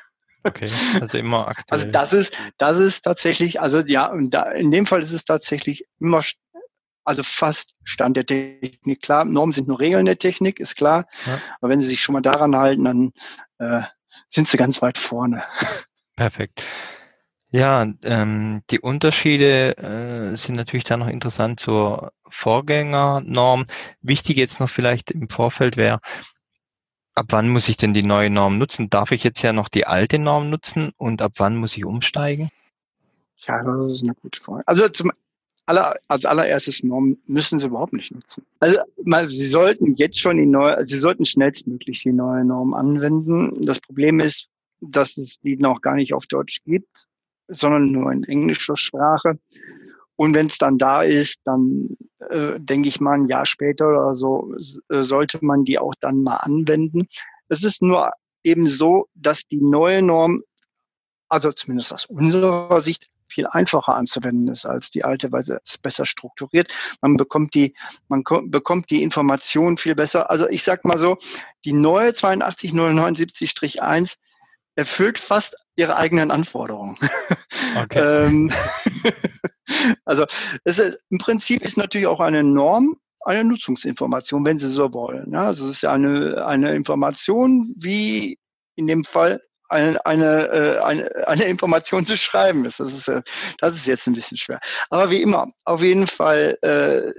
[0.46, 0.70] Okay,
[1.02, 1.82] also immer aktuell.
[1.82, 5.86] Also das ist, das ist tatsächlich, also ja, da, in dem Fall ist es tatsächlich
[6.00, 6.22] immer,
[7.04, 9.02] also fast Stand der Technik.
[9.02, 11.08] Klar, Normen sind nur Regeln der Technik, ist klar.
[11.26, 11.42] Ja.
[11.60, 13.12] Aber wenn Sie sich schon mal daran halten, dann
[13.60, 13.86] äh,
[14.30, 15.44] sind Sie ganz weit vorne.
[16.16, 16.64] Perfekt.
[17.50, 23.68] Ja, ähm, die Unterschiede äh, sind natürlich dann noch interessant zur Vorgängernorm.
[24.02, 26.02] Wichtig jetzt noch vielleicht im Vorfeld wäre,
[27.16, 28.90] ab wann muss ich denn die neue Norm nutzen?
[28.90, 32.50] Darf ich jetzt ja noch die alte Norm nutzen und ab wann muss ich umsteigen?
[33.38, 34.64] Ja, das ist eine gute Frage.
[34.68, 35.14] Also zum
[35.66, 38.46] aller, als allererstes Norm müssen Sie überhaupt nicht nutzen.
[38.60, 43.62] Also mal, Sie sollten jetzt schon die neue, Sie sollten schnellstmöglich die neue Norm anwenden.
[43.62, 44.50] Das Problem ist,
[44.82, 47.08] dass es die noch gar nicht auf Deutsch gibt
[47.48, 49.40] sondern nur in englischer Sprache.
[50.16, 51.96] Und wenn es dann da ist, dann
[52.30, 54.56] äh, denke ich mal, ein Jahr später oder so
[54.90, 57.08] äh, sollte man die auch dann mal anwenden.
[57.50, 58.12] Es ist nur
[58.44, 60.44] eben so, dass die neue Norm,
[61.30, 65.82] also zumindest aus unserer Sicht, viel einfacher anzuwenden ist als die alte, weil sie ist
[65.82, 66.74] besser strukturiert.
[67.02, 67.76] Man bekommt die,
[68.08, 70.32] man bekommt die Informationen viel besser.
[70.32, 71.18] Also ich sag mal so,
[71.66, 74.16] die neue 82079-1
[74.78, 76.98] erfüllt fast ihre eigenen Anforderungen.
[77.76, 78.00] Okay.
[78.00, 78.52] ähm,
[80.06, 80.26] also
[80.64, 85.34] es ist, im Prinzip ist natürlich auch eine Norm eine Nutzungsinformation, wenn Sie so wollen.
[85.34, 88.40] Ja, also es ist ja eine, eine Information, wie
[88.78, 92.80] in dem Fall eine, eine, äh, eine, eine Information zu schreiben ist.
[92.80, 93.12] Das ist,
[93.60, 94.60] das ist jetzt ein bisschen schwer.
[94.90, 97.12] Aber wie immer, auf jeden Fall äh,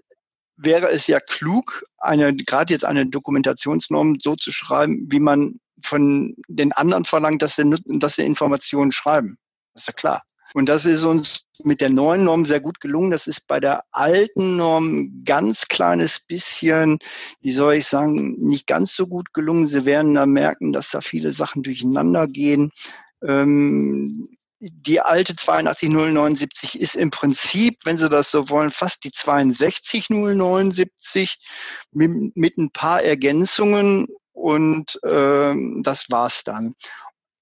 [0.56, 6.34] wäre es ja klug, eine, gerade jetzt eine Dokumentationsnorm so zu schreiben, wie man von
[6.48, 9.38] den anderen verlangt, dass sie, dass sie Informationen schreiben.
[9.74, 10.22] Das ist ja klar.
[10.54, 13.10] Und das ist uns mit der neuen Norm sehr gut gelungen.
[13.10, 16.98] Das ist bei der alten Norm ganz kleines bisschen,
[17.40, 19.66] wie soll ich sagen, nicht ganz so gut gelungen.
[19.66, 22.70] Sie werden da merken, dass da viele Sachen durcheinander gehen.
[23.22, 31.38] Ähm, die alte 82079 ist im Prinzip, wenn Sie das so wollen, fast die 62079
[31.92, 36.74] mit, mit ein paar Ergänzungen und ähm, das war's dann.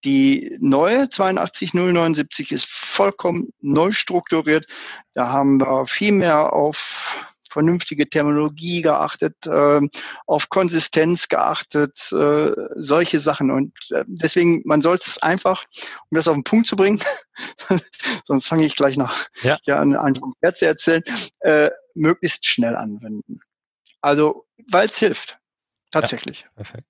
[0.04, 4.66] Die neue 82079 ist vollkommen neu strukturiert.
[5.14, 7.16] Da haben wir viel mehr auf
[7.50, 9.80] vernünftige Terminologie geachtet, äh,
[10.26, 13.50] auf Konsistenz geachtet, äh, solche Sachen.
[13.50, 15.64] Und äh, deswegen, man sollte es einfach,
[16.10, 17.02] um das auf den Punkt zu bringen,
[18.26, 19.58] sonst fange ich gleich noch ja.
[19.64, 21.02] ja an, an vom Pferd zu erzählen,
[21.40, 23.40] äh, möglichst schnell anwenden.
[24.02, 25.38] Also, weil es hilft.
[25.90, 26.42] Tatsächlich.
[26.42, 26.86] Ja, perfekt.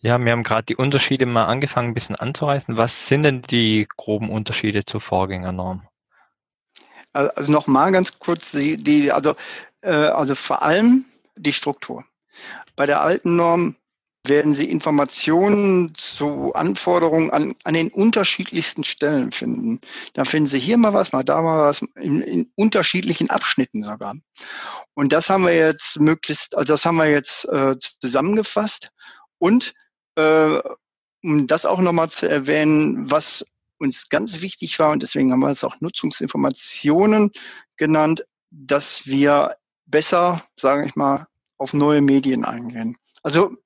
[0.00, 2.76] Ja, wir haben gerade die Unterschiede mal angefangen, ein bisschen anzureißen.
[2.76, 5.88] Was sind denn die groben Unterschiede zur Vorgängernorm?
[7.12, 9.34] Also, also nochmal ganz kurz, die, die, also,
[9.80, 11.04] äh, also vor allem
[11.36, 12.04] die Struktur.
[12.76, 13.74] Bei der alten Norm
[14.28, 19.80] werden Sie Informationen zu Anforderungen an, an den unterschiedlichsten Stellen finden.
[20.14, 24.16] Da finden Sie hier mal was, mal da mal was, in, in unterschiedlichen Abschnitten sogar.
[24.94, 28.90] Und das haben wir jetzt möglichst, also das haben wir jetzt äh, zusammengefasst
[29.38, 29.74] und
[30.16, 30.60] äh,
[31.22, 33.44] um das auch nochmal zu erwähnen, was
[33.78, 37.30] uns ganz wichtig war, und deswegen haben wir es auch Nutzungsinformationen
[37.76, 42.96] genannt, dass wir besser, sage ich mal, auf neue Medien eingehen.
[43.22, 43.56] Also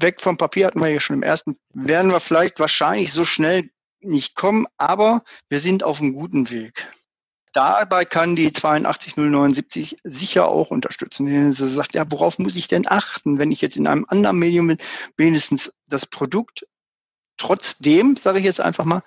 [0.00, 3.70] weg vom Papier hatten wir ja schon im ersten, werden wir vielleicht wahrscheinlich so schnell
[4.00, 6.88] nicht kommen, aber wir sind auf einem guten Weg.
[7.52, 11.50] Dabei kann die 82079 sicher auch unterstützen.
[11.50, 14.76] Sie sagt, ja, worauf muss ich denn achten, wenn ich jetzt in einem anderen Medium
[15.16, 16.64] wenigstens das Produkt
[17.40, 19.02] trotzdem, sage ich jetzt einfach mal,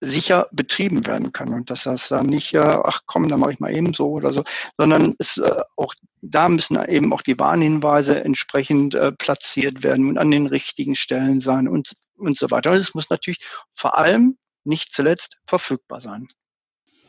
[0.00, 3.60] sicher betrieben werden kann und dass das dann nicht, äh, ach komm, dann mache ich
[3.60, 4.44] mal eben so oder so,
[4.76, 10.18] sondern es äh, auch da müssen eben auch die Warnhinweise entsprechend äh, platziert werden und
[10.18, 12.72] an den richtigen Stellen sein und und so weiter.
[12.72, 13.40] Und es muss natürlich
[13.74, 16.28] vor allem nicht zuletzt verfügbar sein.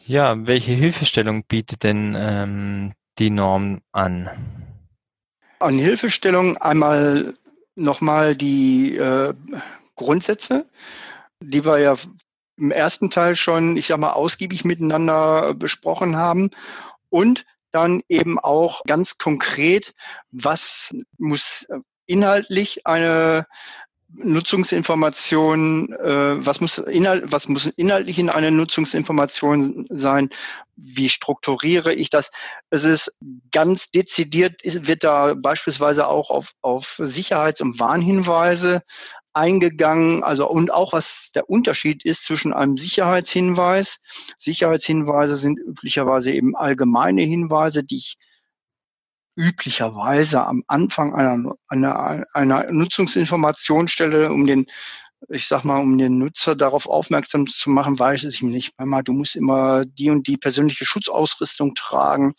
[0.05, 4.29] Ja, welche Hilfestellung bietet denn ähm, die Norm an?
[5.59, 7.33] An Hilfestellung einmal
[7.75, 9.33] nochmal die äh,
[9.99, 10.65] Grundsätze,
[11.41, 11.95] die wir ja
[12.57, 16.51] im ersten Teil schon, ich sag mal, ausgiebig miteinander besprochen haben.
[17.09, 19.93] Und dann eben auch ganz konkret,
[20.31, 21.67] was muss
[22.05, 23.45] inhaltlich eine
[24.11, 30.29] Nutzungsinformation, äh, was muss inhalt, was muss inhaltlich in einer Nutzungsinformation sein?
[30.75, 32.31] Wie strukturiere ich das?
[32.71, 33.15] Es ist
[33.51, 38.81] ganz dezidiert, wird da beispielsweise auch auf, auf Sicherheits- und Warnhinweise
[39.33, 43.99] eingegangen, also und auch was der Unterschied ist zwischen einem Sicherheitshinweis.
[44.39, 48.17] Sicherheitshinweise sind üblicherweise eben allgemeine Hinweise, die ich
[49.35, 54.65] üblicherweise am Anfang einer, einer, einer Nutzungsinformation stelle, um den
[55.27, 58.73] ich sag mal, um den Nutzer darauf aufmerksam zu machen, weiß ich nicht.
[58.77, 62.33] Mama, du musst immer die und die persönliche Schutzausrüstung tragen.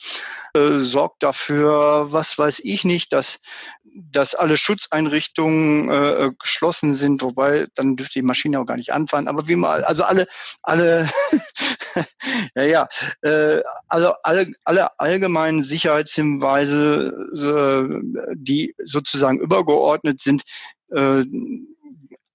[0.55, 3.39] Äh, sorg dafür, was weiß ich nicht, dass,
[3.85, 9.29] dass alle Schutzeinrichtungen äh, geschlossen sind, wobei dann dürfte die Maschine auch gar nicht anfahren.
[9.29, 10.27] Aber wie mal, also alle,
[10.63, 11.11] alle,
[12.55, 12.89] ja, ja,
[13.21, 20.43] äh, also alle, alle allgemeinen Sicherheitshinweise, äh, die sozusagen übergeordnet sind,
[20.91, 21.25] äh,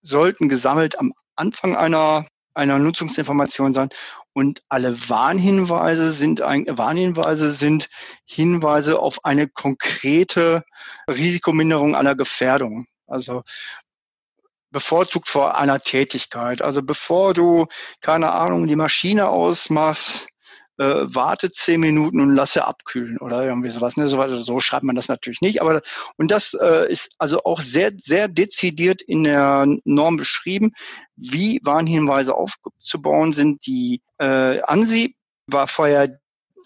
[0.06, 3.90] sollten gesammelt am Anfang einer, einer Nutzungsinformation sein.
[4.34, 7.90] Und alle Warnhinweise sind, Warnhinweise sind
[8.26, 10.64] Hinweise auf eine konkrete
[11.10, 12.86] Risikominderung einer Gefährdung.
[13.08, 13.44] Also
[14.72, 16.62] bevorzugt vor einer Tätigkeit.
[16.62, 17.68] Also bevor du,
[18.02, 20.28] keine Ahnung, die Maschine ausmachst,
[20.78, 23.98] äh, warte zehn Minuten und lasse abkühlen oder irgendwie sowas.
[23.98, 24.08] Ne?
[24.08, 25.62] So, also so schreibt man das natürlich nicht.
[25.62, 25.82] Aber
[26.18, 30.72] und das äh, ist also auch sehr, sehr dezidiert in der Norm beschrieben,
[31.16, 33.66] wie Warnhinweise aufzubauen sind.
[33.66, 35.16] Die äh, ANSI
[35.48, 36.20] war vorher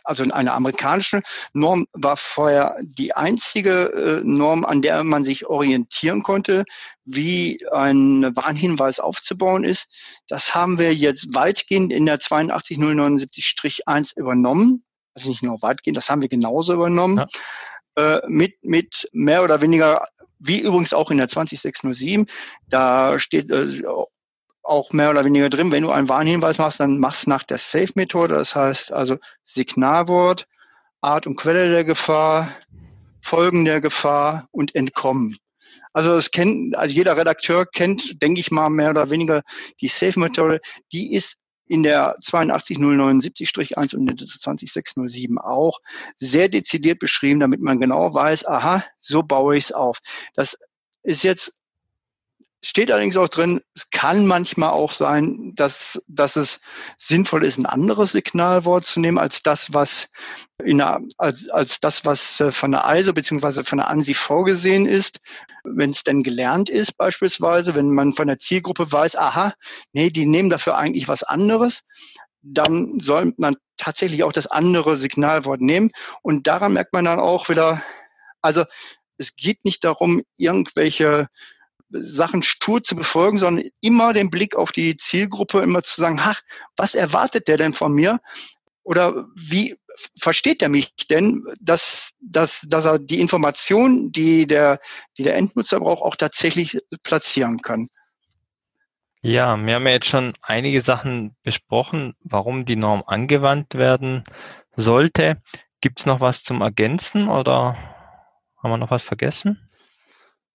[0.04, 1.22] also in einer amerikanischen
[1.54, 6.66] Norm war vorher die einzige äh, Norm, an der man sich orientieren konnte,
[7.06, 9.88] wie ein Warnhinweis aufzubauen ist.
[10.28, 14.84] Das haben wir jetzt weitgehend in der 82079-1 übernommen.
[15.16, 17.18] Also nicht nur weitgehend, das haben wir genauso übernommen.
[17.18, 17.28] Ja.
[18.16, 20.06] Äh, mit, mit mehr oder weniger
[20.40, 22.26] wie übrigens auch in der 20607,
[22.70, 23.82] da steht äh,
[24.64, 25.72] auch mehr oder weniger drin.
[25.72, 28.36] Wenn du einen Warnhinweis machst, dann machst nach der Safe-Methode.
[28.36, 30.48] Das heißt also Signalwort,
[31.02, 32.52] Art und Quelle der Gefahr,
[33.22, 35.38] Folgen der Gefahr und Entkommen.
[35.94, 39.42] Also es kennt, also jeder Redakteur kennt, denke ich mal, mehr oder weniger
[39.82, 40.60] die Safe-Methode.
[40.92, 41.36] Die ist
[41.68, 45.80] in der 82079-1 und in der 20607 auch
[46.20, 50.00] sehr dezidiert beschrieben, damit man genau weiß, aha, so baue ich es auf.
[50.34, 50.58] Das
[51.04, 51.54] ist jetzt
[52.62, 56.60] Steht allerdings auch drin, es kann manchmal auch sein, dass, dass es
[56.98, 60.10] sinnvoll ist, ein anderes Signalwort zu nehmen als das, was
[60.66, 63.64] in einer, als, als das, was äh, von der ISO bzw.
[63.64, 65.22] von der ANSI vorgesehen ist.
[65.64, 69.54] Wenn es denn gelernt ist, beispielsweise, wenn man von der Zielgruppe weiß, aha,
[69.94, 71.84] nee, die nehmen dafür eigentlich was anderes,
[72.42, 75.92] dann soll man tatsächlich auch das andere Signalwort nehmen.
[76.22, 77.82] Und daran merkt man dann auch wieder,
[78.42, 78.66] also
[79.18, 81.28] es geht nicht darum, irgendwelche
[81.90, 86.42] Sachen stur zu befolgen, sondern immer den Blick auf die Zielgruppe, immer zu sagen, ach,
[86.78, 88.20] was erwartet der denn von mir?
[88.84, 89.78] Oder wie
[90.18, 94.80] versteht er mich denn, dass, dass, dass er die Information, die der,
[95.18, 97.90] die der Endnutzer braucht, auch tatsächlich platzieren kann?
[99.22, 104.24] Ja, wir haben ja jetzt schon einige Sachen besprochen, warum die Norm angewandt werden
[104.76, 105.42] sollte.
[105.82, 107.78] Gibt es noch was zum Ergänzen oder
[108.58, 109.69] haben wir noch was vergessen?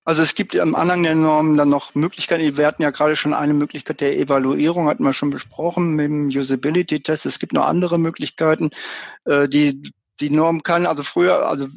[0.04, 2.58] Also es gibt im Anhang der Normen dann noch Möglichkeiten.
[2.58, 6.28] Wir hatten ja gerade schon eine Möglichkeit der Evaluierung, hatten wir schon besprochen mit dem
[6.28, 7.24] Usability-Test.
[7.24, 8.70] Es gibt noch andere Möglichkeiten,
[9.24, 10.86] äh, die die Norm kann.
[10.86, 11.68] Also früher, also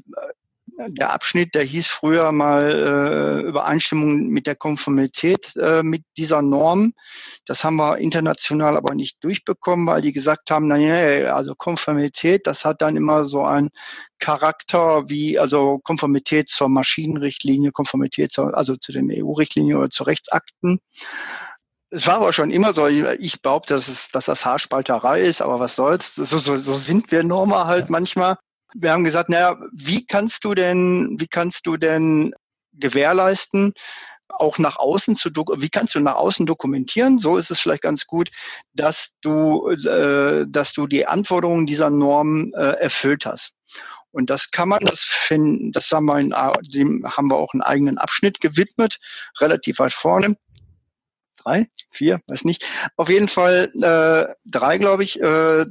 [0.77, 6.93] der Abschnitt, der hieß früher mal äh, Übereinstimmung mit der Konformität äh, mit dieser Norm.
[7.45, 12.63] Das haben wir international aber nicht durchbekommen, weil die gesagt haben, naja, also Konformität, das
[12.63, 13.69] hat dann immer so einen
[14.19, 20.79] Charakter wie, also Konformität zur Maschinenrichtlinie, Konformität zur, also zu den EU-Richtlinien oder zu Rechtsakten.
[21.89, 25.59] Es war aber schon immer so, ich behaupte, dass, es, dass das Haarspalterei ist, aber
[25.59, 28.37] was soll's, so, so, so sind wir Norma halt manchmal
[28.79, 32.33] wir haben gesagt, naja, wie kannst du denn, wie kannst du denn
[32.73, 33.73] gewährleisten,
[34.29, 37.17] auch nach außen zu, wie kannst du nach außen dokumentieren?
[37.17, 38.29] So ist es vielleicht ganz gut,
[38.73, 43.53] dass du, äh, dass du die Anforderungen dieser Norm äh, erfüllt hast.
[44.11, 46.33] Und das kann man, das finden, das haben wir, in,
[46.73, 48.99] dem haben wir auch einen eigenen Abschnitt gewidmet,
[49.39, 50.37] relativ weit vorne.
[51.43, 52.65] Drei, vier, weiß nicht.
[52.95, 55.21] Auf jeden Fall äh, drei, glaube ich.
[55.21, 55.65] Äh,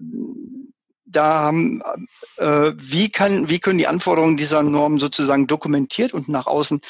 [1.06, 1.82] da haben,
[2.36, 6.80] äh, wie, kann, wie können die Anforderungen dieser Norm sozusagen dokumentiert und nach außen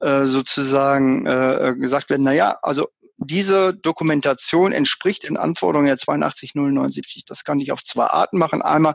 [0.00, 7.24] äh, sozusagen äh, gesagt werden, naja, also diese Dokumentation entspricht den Anforderungen der 82079.
[7.26, 8.62] Das kann ich auf zwei Arten machen.
[8.62, 8.94] Einmal,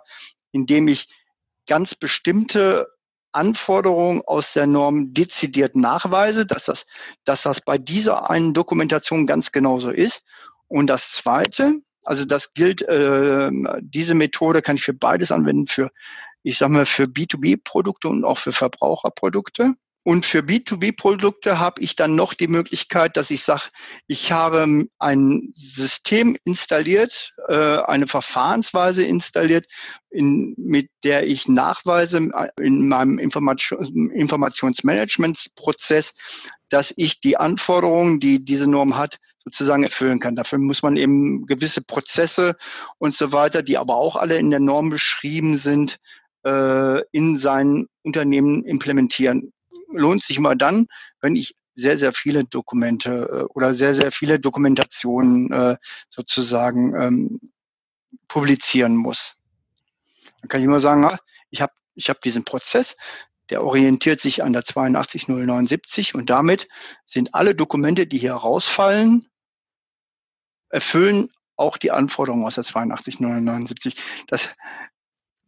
[0.51, 1.07] indem ich
[1.67, 2.87] ganz bestimmte
[3.31, 6.85] Anforderungen aus der Norm dezidiert nachweise, dass das,
[7.25, 10.23] dass das bei dieser einen Dokumentation ganz genauso ist.
[10.67, 15.91] Und das Zweite, also das gilt, äh, diese Methode kann ich für beides anwenden, für,
[16.43, 19.75] ich sage mal, für B2B-Produkte und auch für Verbraucherprodukte.
[20.03, 23.63] Und für B2B-Produkte habe ich dann noch die Möglichkeit, dass ich sage,
[24.07, 29.67] ich habe ein System installiert, äh, eine Verfahrensweise installiert,
[30.09, 36.13] in, mit der ich nachweise in meinem Information, Informationsmanagementprozess,
[36.69, 40.35] dass ich die Anforderungen, die diese Norm hat, sozusagen erfüllen kann.
[40.35, 42.55] Dafür muss man eben gewisse Prozesse
[42.97, 45.99] und so weiter, die aber auch alle in der Norm beschrieben sind,
[46.45, 49.53] äh, in sein Unternehmen implementieren.
[49.91, 50.87] Lohnt sich immer dann,
[51.21, 53.09] wenn ich sehr, sehr viele Dokumente
[53.49, 55.77] äh, oder sehr, sehr viele Dokumentationen äh,
[56.09, 57.39] sozusagen ähm,
[58.27, 59.35] publizieren muss.
[60.41, 61.07] Dann kann ich immer sagen,
[61.49, 62.95] ich habe ich hab diesen Prozess,
[63.49, 66.67] der orientiert sich an der 82079 und damit
[67.05, 69.27] sind alle Dokumente, die hier rausfallen,
[70.69, 73.95] erfüllen auch die Anforderungen aus der 82079.
[74.27, 74.49] Das,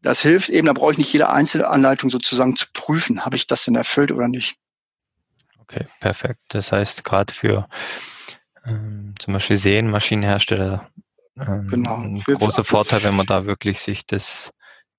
[0.02, 3.48] das hilft eben, da brauche ich nicht jede einzelne Anleitung sozusagen zu prüfen, habe ich
[3.48, 4.58] das denn erfüllt oder nicht.
[5.60, 6.42] Okay, perfekt.
[6.50, 7.70] Das heißt, gerade für
[8.66, 10.90] ähm, zum Beispiel Serienmaschinenhersteller
[11.38, 11.98] ähm, genau.
[11.98, 14.52] ein großer Vorteil, wenn man da wirklich sich das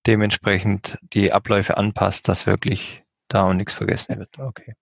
[0.06, 4.38] dementsprechend die Abläufe anpasst, dass wirklich da auch nichts vergessen wird.
[4.38, 4.74] Okay.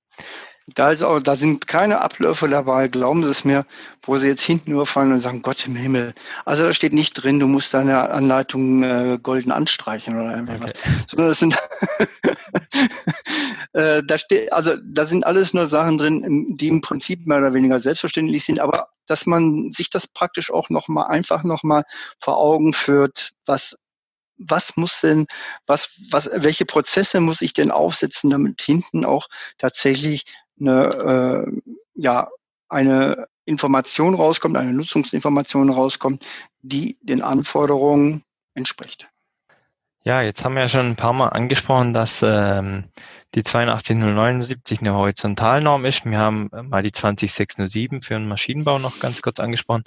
[0.74, 3.66] Da, ist auch, da sind keine Abläufe dabei, glauben Sie es mir,
[4.02, 6.14] wo Sie jetzt hinten überfallen und sagen, Gott im Himmel.
[6.44, 10.70] Also da steht nicht drin, du musst deine Anleitung äh, golden anstreichen oder irgendwas.
[10.70, 10.90] Okay.
[11.08, 11.58] Sondern das sind
[13.72, 17.54] äh, da steht, also da sind alles nur Sachen drin, die im Prinzip mehr oder
[17.54, 21.82] weniger selbstverständlich sind, aber dass man sich das praktisch auch nochmal einfach nochmal
[22.20, 23.76] vor Augen führt, was
[24.40, 25.26] was muss denn,
[25.66, 30.24] was, was, welche Prozesse muss ich denn aufsetzen, damit hinten auch tatsächlich
[30.58, 31.60] eine, äh,
[31.94, 32.28] ja,
[32.68, 36.24] eine Information rauskommt, eine Nutzungsinformation rauskommt,
[36.62, 38.24] die den Anforderungen
[38.54, 39.08] entspricht.
[40.02, 42.84] Ja, jetzt haben wir ja schon ein paar Mal angesprochen, dass ähm,
[43.34, 46.04] die 82079 eine Horizontalnorm ist.
[46.06, 49.84] Wir haben mal die 20607 für den Maschinenbau noch ganz kurz angesprochen.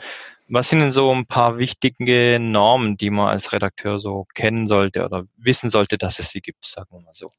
[0.49, 5.05] Was sind denn so ein paar wichtige Normen, die man als Redakteur so kennen sollte
[5.05, 7.31] oder wissen sollte, dass es sie gibt, sagen wir mal so?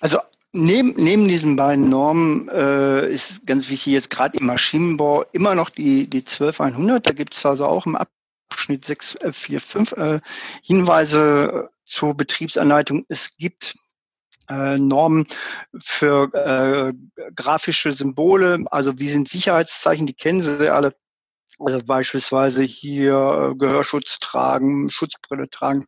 [0.00, 0.18] Also
[0.52, 5.70] neben, neben diesen beiden Normen äh, ist ganz wichtig jetzt gerade im Maschinenbau immer noch
[5.70, 7.08] die, die 12100.
[7.08, 10.20] Da gibt es also auch im Abschnitt 645 äh,
[10.62, 13.04] Hinweise zur Betriebsanleitung.
[13.08, 13.74] Es gibt
[14.48, 15.26] äh, Normen
[15.80, 20.94] für äh, grafische Symbole, also wie sind Sicherheitszeichen, die kennen Sie alle.
[21.58, 25.86] Also beispielsweise hier äh, Gehörschutz tragen, Schutzbrille tragen.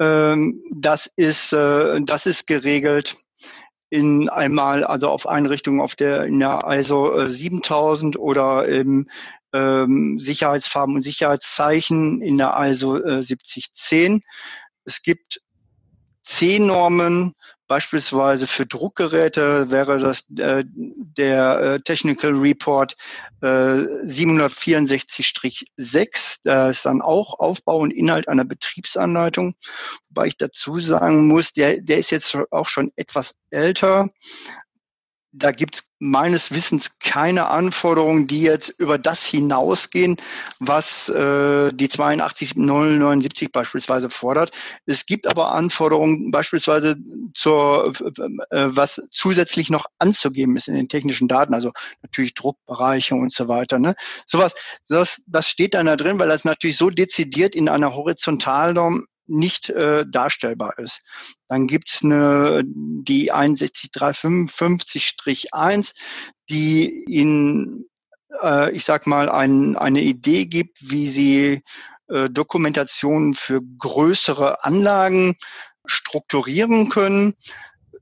[0.00, 3.16] Ähm, das ist, äh, das ist geregelt
[3.88, 9.08] in einmal, also auf Einrichtungen auf der, in der ISO 7000 äh, oder im
[9.52, 14.22] ähm, Sicherheitsfarben und Sicherheitszeichen in der ISO 7010.
[14.84, 15.40] Es gibt
[16.26, 17.34] C-Normen,
[17.68, 22.94] beispielsweise für Druckgeräte wäre das äh, der äh, Technical Report
[23.42, 26.38] äh, 764-6.
[26.42, 29.54] Da ist dann auch Aufbau und Inhalt einer Betriebsanleitung.
[30.08, 34.10] Wobei ich dazu sagen muss, der, der ist jetzt auch schon etwas älter
[35.38, 40.16] da gibt es meines Wissens keine Anforderungen, die jetzt über das hinausgehen,
[40.58, 44.52] was äh, die 82079 beispielsweise fordert.
[44.86, 46.96] Es gibt aber Anforderungen beispielsweise
[47.34, 47.94] zur,
[48.50, 51.72] äh, was zusätzlich noch anzugeben ist in den technischen Daten, also
[52.02, 53.78] natürlich Druckbereiche und so weiter.
[53.78, 53.94] Ne?
[54.26, 54.54] Sowas,
[54.88, 59.70] das, das steht dann da drin, weil das natürlich so dezidiert in einer Horizontalnorm nicht
[59.70, 61.00] äh, darstellbar ist.
[61.48, 65.94] Dann gibt's eine, die 61355-1,
[66.48, 67.86] die in,
[68.42, 71.62] äh, ich sag mal, ein, eine Idee gibt, wie sie
[72.08, 75.36] äh, Dokumentationen für größere Anlagen
[75.84, 77.34] strukturieren können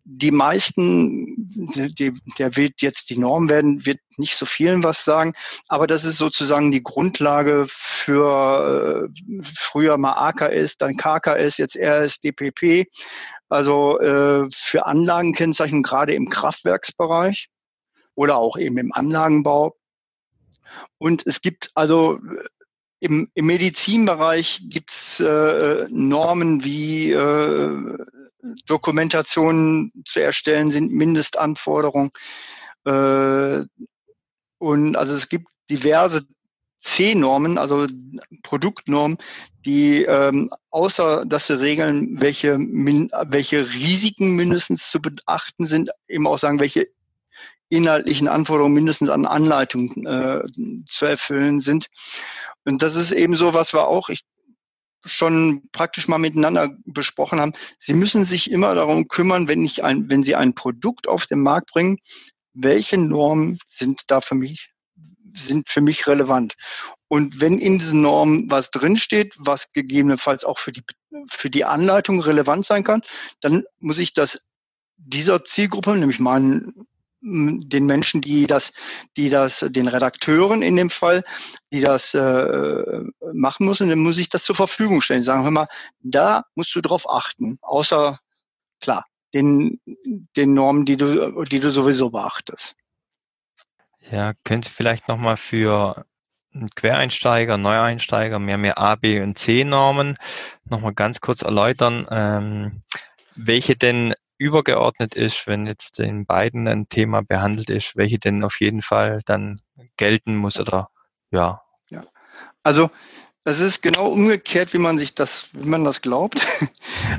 [0.05, 5.33] die meisten, die, der wird jetzt die Norm werden, wird nicht so vielen was sagen,
[5.69, 12.87] aber das ist sozusagen die Grundlage für äh, früher mal AKS, dann KKS, jetzt RSDPP,
[13.49, 17.49] also äh, für Anlagenkennzeichen, gerade im Kraftwerksbereich
[18.15, 19.75] oder auch eben im Anlagenbau.
[20.99, 22.19] Und es gibt also
[23.01, 27.99] im, im Medizinbereich gibt es äh, Normen wie äh,
[28.67, 32.11] Dokumentationen zu erstellen sind Mindestanforderungen.
[32.85, 33.65] Äh,
[34.59, 36.27] und also es gibt diverse
[36.81, 37.87] C-Normen, also
[38.43, 39.17] Produktnormen,
[39.65, 46.27] die ähm, außer dass sie regeln, welche, min, welche Risiken mindestens zu beachten sind, eben
[46.27, 46.89] auch sagen, welche
[47.71, 50.43] inhaltlichen Anforderungen mindestens an Anleitungen äh,
[50.87, 51.89] zu erfüllen sind.
[52.67, 54.25] Und das ist eben so, was wir auch, ich
[55.05, 57.53] schon praktisch mal miteinander besprochen haben.
[57.79, 61.41] Sie müssen sich immer darum kümmern, wenn ich ein, wenn Sie ein Produkt auf den
[61.41, 61.99] Markt bringen,
[62.55, 64.71] welche Normen sind da für mich,
[65.35, 66.55] sind für mich relevant?
[67.09, 70.83] Und wenn in diesen Normen was drinsteht, was gegebenenfalls auch für die,
[71.29, 73.03] für die Anleitung relevant sein kann,
[73.41, 74.41] dann muss ich das
[74.97, 76.87] dieser Zielgruppe, nämlich meinen
[77.25, 78.73] den Menschen, die das,
[79.17, 81.25] die das, den Redakteuren in dem Fall,
[81.73, 83.01] die das äh,
[83.33, 85.23] machen müssen, dann muss ich das zur Verfügung stellen.
[85.23, 85.69] Sagen wir mal,
[86.01, 88.19] da musst du drauf achten, außer
[88.81, 89.81] klar den,
[90.37, 92.77] den Normen, die du, die du sowieso beachtest.
[94.11, 96.05] Ja, könnt ihr vielleicht nochmal für
[96.77, 100.17] Quereinsteiger, Neueinsteiger, mehr mehr A, B und C Normen
[100.65, 102.83] nochmal ganz kurz erläutern, ähm,
[103.35, 108.61] welche denn übergeordnet ist, wenn jetzt in beiden ein Thema behandelt ist, welche denn auf
[108.61, 109.61] jeden Fall dann
[109.97, 110.91] gelten muss oder
[111.31, 111.63] ja.
[111.91, 112.05] Ja,
[112.63, 112.91] also
[113.45, 116.47] es ist genau umgekehrt, wie man sich das, wie man das glaubt.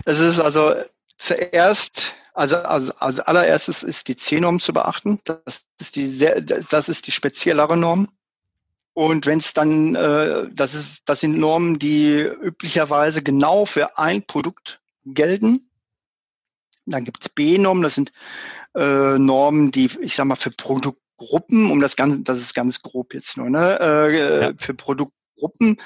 [0.05, 0.73] Es ist also
[1.17, 5.19] zuerst, also, also als allererstes ist die C-Norm zu beachten.
[5.23, 8.09] Das ist die sehr, das ist die speziellere Norm.
[8.93, 14.25] Und wenn es dann, äh, das ist, das sind Normen, die üblicherweise genau für ein
[14.25, 15.69] Produkt gelten.
[16.85, 18.11] Dann gibt es B-Normen, das sind
[18.75, 23.13] äh, Normen, die, ich sag mal, für Produktgruppen, um das Ganze, das ist ganz grob
[23.13, 24.51] jetzt nur, ne, äh, ja.
[24.57, 25.81] für Produktgruppen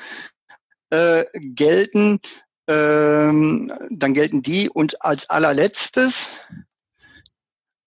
[0.90, 2.20] äh, gelten.
[2.68, 6.32] Ähm, dann gelten die und als allerletztes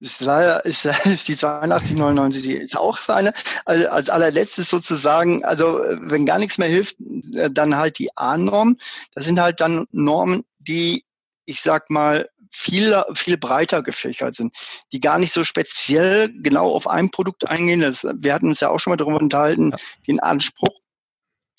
[0.01, 3.33] ist leider ist, ist die 8299 die ist auch seine.
[3.65, 6.97] Also als allerletztes sozusagen, also wenn gar nichts mehr hilft,
[7.35, 8.77] äh, dann halt die A-Norm.
[9.15, 11.05] Das sind halt dann Normen, die
[11.45, 14.55] ich sag mal, viel, viel breiter gefächert sind,
[14.93, 17.81] die gar nicht so speziell genau auf ein Produkt eingehen.
[17.81, 19.79] Das, wir hatten uns ja auch schon mal darüber unterhalten, ja.
[20.07, 20.81] den Anspruch.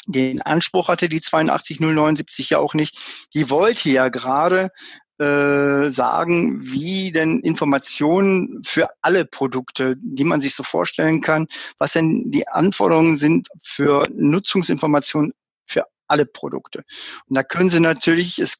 [0.06, 3.28] Den Anspruch hatte die 82079 ja auch nicht.
[3.34, 4.70] Die wollte ja gerade
[5.18, 11.94] äh, sagen, wie denn Informationen für alle Produkte, die man sich so vorstellen kann, was
[11.94, 15.34] denn die Anforderungen sind für Nutzungsinformationen
[15.66, 16.84] für alle Produkte.
[17.28, 18.58] Und da können Sie natürlich, es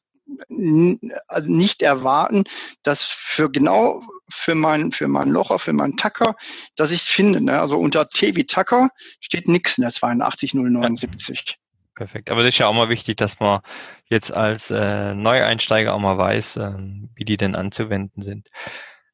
[1.28, 2.44] also nicht erwarten,
[2.82, 6.34] dass für genau für mein, für mein Locher, für meinen Tacker,
[6.76, 7.40] dass ich finde.
[7.40, 7.60] Ne?
[7.60, 11.58] Also unter T wie Tacker steht nichts in der 82079.
[11.94, 12.30] Perfekt.
[12.30, 13.60] Aber das ist ja auch mal wichtig, dass man
[14.06, 16.72] jetzt als äh, Neueinsteiger auch mal weiß, äh,
[17.14, 18.48] wie die denn anzuwenden sind.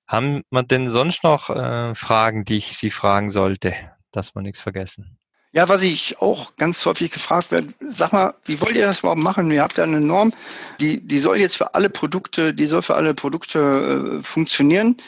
[0.07, 3.75] Haben wir denn sonst noch äh, Fragen, die ich Sie fragen sollte,
[4.13, 5.20] dass wir nichts vergessen?
[5.53, 9.21] Ja, was ich auch ganz häufig gefragt werde, sag mal, wie wollt ihr das überhaupt
[9.21, 9.51] machen?
[9.51, 10.33] Ihr habt ja eine Norm,
[10.79, 14.99] die, die soll jetzt für alle Produkte, die soll für alle Produkte äh, funktionieren.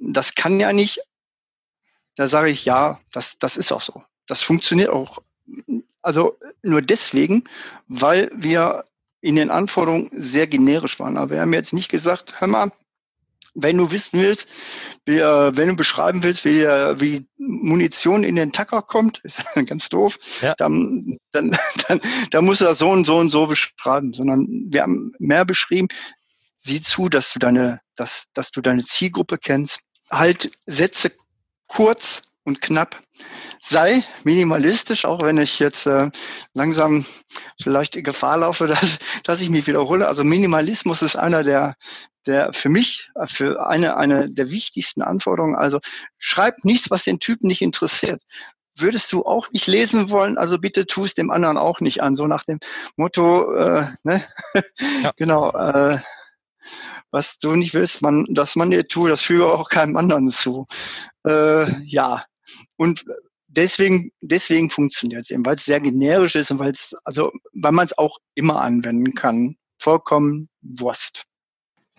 [0.00, 1.00] Das kann ja nicht.
[2.16, 4.02] Da sage ich, ja, das, das ist auch so.
[4.26, 5.18] Das funktioniert auch.
[6.00, 7.44] Also nur deswegen,
[7.88, 8.86] weil wir
[9.20, 11.18] in den Anforderungen sehr generisch waren.
[11.18, 12.72] Aber wir haben jetzt nicht gesagt, hör mal,
[13.54, 14.48] wenn du wissen willst,
[15.04, 19.42] wie, äh, wenn du beschreiben willst, wie, äh, wie Munition in den Tacker kommt, ist
[19.66, 20.54] ganz doof, ja.
[20.56, 21.56] dann, dann,
[21.88, 22.00] dann,
[22.30, 25.88] dann muss er so und so und so beschreiben, sondern wir haben mehr beschrieben,
[26.56, 29.80] sieh zu, dass du deine, dass, dass du deine Zielgruppe kennst.
[30.10, 31.12] Halt Sätze
[31.66, 33.00] kurz und knapp.
[33.60, 36.10] Sei minimalistisch, auch wenn ich jetzt äh,
[36.54, 37.06] langsam
[37.60, 40.08] vielleicht in Gefahr laufe, dass, dass ich mich wiederhole.
[40.08, 41.76] Also Minimalismus ist einer der,
[42.26, 45.56] der für mich, für eine, eine der wichtigsten Anforderungen.
[45.56, 45.80] Also
[46.18, 48.22] schreib nichts, was den Typen nicht interessiert.
[48.74, 52.16] Würdest du auch nicht lesen wollen, also bitte tu es dem anderen auch nicht an.
[52.16, 52.58] So nach dem
[52.96, 54.24] Motto, äh, ne?
[55.02, 55.12] Ja.
[55.16, 55.98] genau, äh,
[57.10, 60.66] was du nicht willst, man, dass man dir tut, das füge auch keinem anderen zu.
[61.26, 62.24] Äh, ja,
[62.76, 63.04] und
[63.52, 67.72] deswegen, deswegen funktioniert es eben, weil es sehr generisch ist und weil es, also, weil
[67.72, 69.56] man es auch immer anwenden kann.
[69.78, 71.24] Vollkommen Wurst.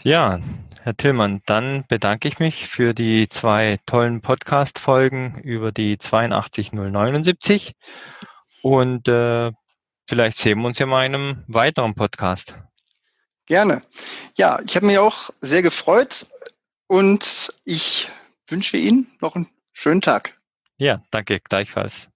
[0.02, 0.40] Ja,
[0.82, 7.74] Herr Tillmann, dann bedanke ich mich für die zwei tollen Podcast-Folgen über die 82079
[8.62, 9.52] und äh,
[10.08, 12.58] vielleicht sehen wir uns ja mal in einem weiteren Podcast.
[13.46, 13.84] Gerne.
[14.36, 16.26] Ja, ich habe mich auch sehr gefreut
[16.88, 18.10] und ich
[18.48, 20.38] wünsche Ihnen noch einen schönen Tag.
[20.78, 22.12] Ja, danke, gleichfalls.